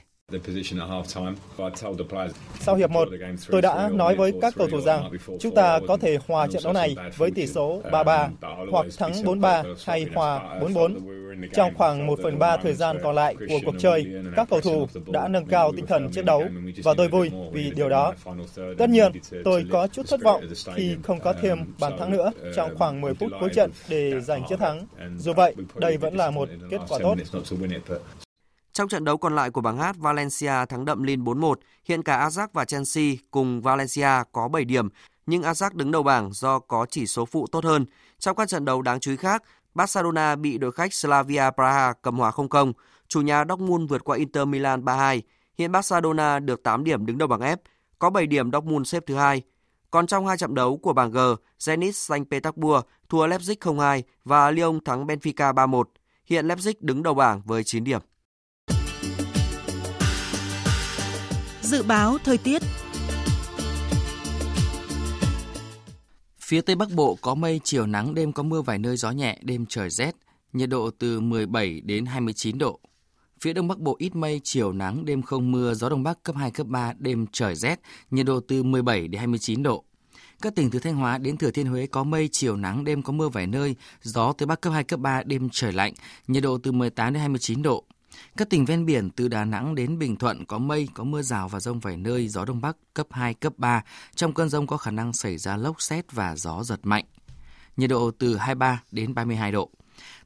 [2.60, 3.08] Sau hiệp 1,
[3.50, 6.74] tôi đã nói với các cầu thủ rằng chúng ta có thể hòa trận đấu
[6.74, 8.30] này với tỷ số 3-3
[8.72, 10.96] hoặc thắng 4-3 hay hòa 4-4.
[11.54, 14.06] Trong khoảng 1 phần 3 thời gian còn lại của cuộc chơi,
[14.36, 16.44] các cầu thủ đã nâng cao tinh thần chiến đấu
[16.84, 18.14] và tôi vui vì điều đó.
[18.78, 19.12] Tất nhiên,
[19.44, 20.44] tôi có chút thất vọng
[20.76, 24.44] khi không có thêm bàn thắng nữa trong khoảng 10 phút cuối trận để giành
[24.50, 24.88] chiến thắng.
[25.18, 27.16] Dù vậy, đây vẫn là một kết quả tốt.
[28.78, 31.56] Trong trận đấu còn lại của bảng H, Valencia thắng đậm Lille 4-1.
[31.86, 34.90] Hiện cả Ajax và Chelsea cùng Valencia có 7 điểm,
[35.26, 37.86] nhưng Ajax đứng đầu bảng do có chỉ số phụ tốt hơn.
[38.20, 39.44] Trong các trận đấu đáng chú ý khác,
[39.76, 42.74] Barcelona bị đội khách Slavia Praha cầm hòa không công.
[43.08, 45.22] Chủ nhà Dortmund vượt qua Inter Milan 3-2.
[45.58, 47.58] Hiện Barcelona được 8 điểm đứng đầu bảng F,
[48.00, 49.42] có 7 điểm Dortmund xếp thứ hai.
[49.92, 51.18] Còn trong hai trận đấu của bảng G,
[51.60, 55.84] Zenit Saint Petersburg thua Leipzig 0-2 và Lyon thắng Benfica 3-1.
[56.26, 58.02] Hiện Leipzig đứng đầu bảng với 9 điểm.
[61.68, 62.62] Dự báo thời tiết
[66.40, 69.40] Phía Tây Bắc Bộ có mây, chiều nắng, đêm có mưa vài nơi gió nhẹ,
[69.42, 70.16] đêm trời rét,
[70.54, 72.80] nhiệt độ từ 17 đến 29 độ.
[73.42, 76.36] Phía Đông Bắc Bộ ít mây, chiều nắng, đêm không mưa, gió Đông Bắc cấp
[76.36, 77.80] 2, cấp 3, đêm trời rét,
[78.12, 79.84] nhiệt độ từ 17 đến 29 độ.
[80.42, 83.14] Các tỉnh từ Thanh Hóa đến Thừa Thiên Huế có mây, chiều nắng, đêm có
[83.14, 85.94] mưa vài nơi, gió Tây Bắc cấp 2, cấp 3, đêm trời lạnh,
[86.28, 87.86] nhiệt độ từ 18 đến 29 độ.
[88.38, 91.48] Các tỉnh ven biển từ Đà Nẵng đến Bình Thuận có mây, có mưa rào
[91.48, 93.84] và rông vài nơi, gió Đông Bắc cấp 2, cấp 3.
[94.16, 97.06] Trong cơn rông có khả năng xảy ra lốc xét và gió giật mạnh.
[97.78, 99.70] Nhiệt độ từ 23 đến 32 độ.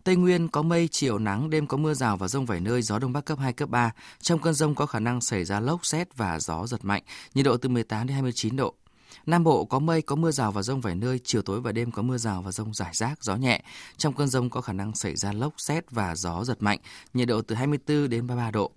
[0.03, 2.99] Tây Nguyên có mây, chiều nắng, đêm có mưa rào và rông vài nơi, gió
[2.99, 3.91] Đông Bắc cấp 2, cấp 3.
[4.21, 7.45] Trong cơn rông có khả năng xảy ra lốc xét và gió giật mạnh, nhiệt
[7.45, 8.75] độ từ 18 đến 29 độ.
[9.25, 11.91] Nam Bộ có mây, có mưa rào và rông vài nơi, chiều tối và đêm
[11.91, 13.63] có mưa rào và rông rải rác, gió nhẹ.
[13.97, 16.79] Trong cơn rông có khả năng xảy ra lốc xét và gió giật mạnh,
[17.13, 18.71] nhiệt độ từ 24 đến 33 độ.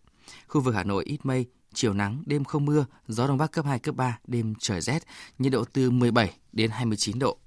[0.48, 3.64] Khu vực Hà Nội ít mây, chiều nắng, đêm không mưa, gió đông bắc cấp
[3.64, 5.02] 2, cấp 3, đêm trời rét,
[5.38, 7.38] nhiệt độ từ 17 đến 29 độ.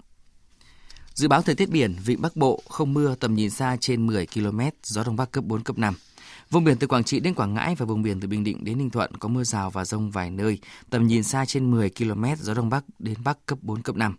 [1.14, 4.28] Dự báo thời tiết biển, vịnh Bắc Bộ không mưa, tầm nhìn xa trên 10
[4.34, 5.94] km, gió đông bắc cấp 4, cấp 5.
[6.52, 8.78] Vùng biển từ Quảng Trị đến Quảng Ngãi và vùng biển từ Bình Định đến
[8.78, 12.26] Ninh Thuận có mưa rào và rông vài nơi, tầm nhìn xa trên 10 km,
[12.40, 14.16] gió đông bắc đến bắc cấp 4, cấp 5.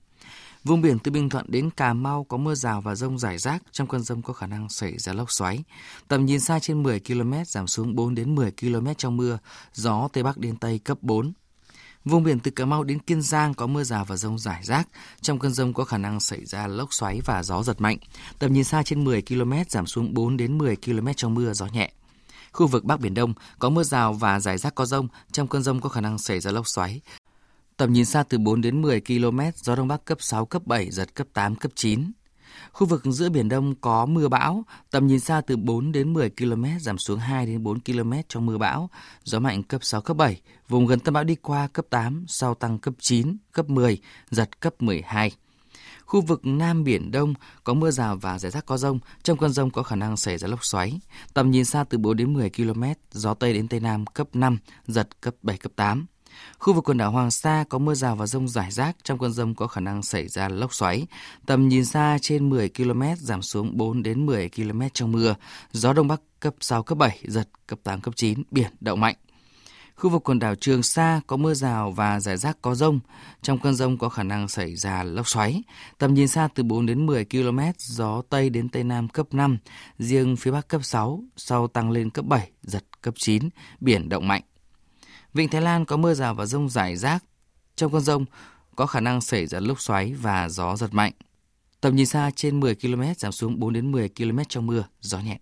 [0.64, 3.62] Vùng biển từ Bình Thuận đến Cà Mau có mưa rào và rông rải rác,
[3.72, 5.64] trong cơn rông có khả năng xảy ra lốc xoáy.
[6.08, 9.38] Tầm nhìn xa trên 10 km giảm xuống 4 đến 10 km trong mưa,
[9.72, 11.32] gió tây bắc đến tây cấp 4.
[12.04, 14.88] Vùng biển từ Cà Mau đến Kiên Giang có mưa rào và rông rải rác.
[15.20, 17.98] Trong cơn rông có khả năng xảy ra lốc xoáy và gió giật mạnh.
[18.38, 21.66] Tầm nhìn xa trên 10 km giảm xuống 4 đến 10 km trong mưa, gió
[21.66, 21.92] nhẹ.
[22.58, 25.62] Khu vực Bắc Biển Đông có mưa rào và rải rác có rông, trong cơn
[25.62, 27.00] rông có khả năng xảy ra lốc xoáy.
[27.76, 30.90] Tầm nhìn xa từ 4 đến 10 km, gió Đông Bắc cấp 6, cấp 7,
[30.90, 32.12] giật cấp 8, cấp 9.
[32.72, 36.30] Khu vực giữa Biển Đông có mưa bão, tầm nhìn xa từ 4 đến 10
[36.30, 38.90] km, giảm xuống 2 đến 4 km trong mưa bão,
[39.24, 42.54] gió mạnh cấp 6, cấp 7, vùng gần tâm bão đi qua cấp 8, sau
[42.54, 43.98] tăng cấp 9, cấp 10,
[44.30, 45.30] giật cấp 12.
[46.08, 47.34] Khu vực Nam Biển Đông
[47.64, 48.98] có mưa rào và rải rác có rông.
[49.22, 51.00] Trong cơn rông có khả năng xảy ra lốc xoáy.
[51.34, 54.58] Tầm nhìn xa từ 4 đến 10 km, gió Tây đến Tây Nam cấp 5,
[54.86, 56.06] giật cấp 7, cấp 8.
[56.58, 59.32] Khu vực quần đảo Hoàng Sa có mưa rào và rông rải rác, trong cơn
[59.32, 61.06] rông có khả năng xảy ra lốc xoáy.
[61.46, 65.34] Tầm nhìn xa trên 10 km, giảm xuống 4 đến 10 km trong mưa.
[65.72, 69.16] Gió Đông Bắc cấp 6, cấp 7, giật cấp 8, cấp 9, biển động mạnh.
[69.98, 73.00] Khu vực quần đảo Trường Sa có mưa rào và rải rác có rông.
[73.42, 75.62] Trong cơn rông có khả năng xảy ra lốc xoáy.
[75.98, 79.58] Tầm nhìn xa từ 4 đến 10 km, gió Tây đến Tây Nam cấp 5,
[79.98, 83.48] riêng phía Bắc cấp 6, sau tăng lên cấp 7, giật cấp 9,
[83.80, 84.42] biển động mạnh.
[85.34, 87.24] Vịnh Thái Lan có mưa rào và rông rải rác.
[87.76, 88.24] Trong cơn rông
[88.76, 91.12] có khả năng xảy ra lốc xoáy và gió giật mạnh.
[91.80, 95.20] Tầm nhìn xa trên 10 km giảm xuống 4 đến 10 km trong mưa, gió
[95.20, 95.38] nhẹ.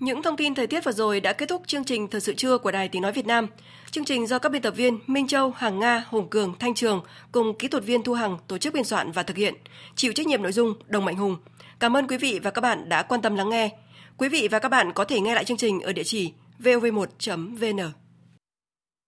[0.00, 2.58] Những thông tin thời tiết vừa rồi đã kết thúc chương trình Thời sự trưa
[2.58, 3.46] của Đài Tiếng Nói Việt Nam.
[3.90, 7.02] Chương trình do các biên tập viên Minh Châu, Hằng Nga, Hùng Cường, Thanh Trường
[7.32, 9.54] cùng kỹ thuật viên Thu Hằng tổ chức biên soạn và thực hiện.
[9.96, 11.36] Chịu trách nhiệm nội dung Đồng Mạnh Hùng.
[11.80, 13.70] Cảm ơn quý vị và các bạn đã quan tâm lắng nghe.
[14.16, 16.32] Quý vị và các bạn có thể nghe lại chương trình ở địa chỉ
[16.62, 18.03] vov1.vn.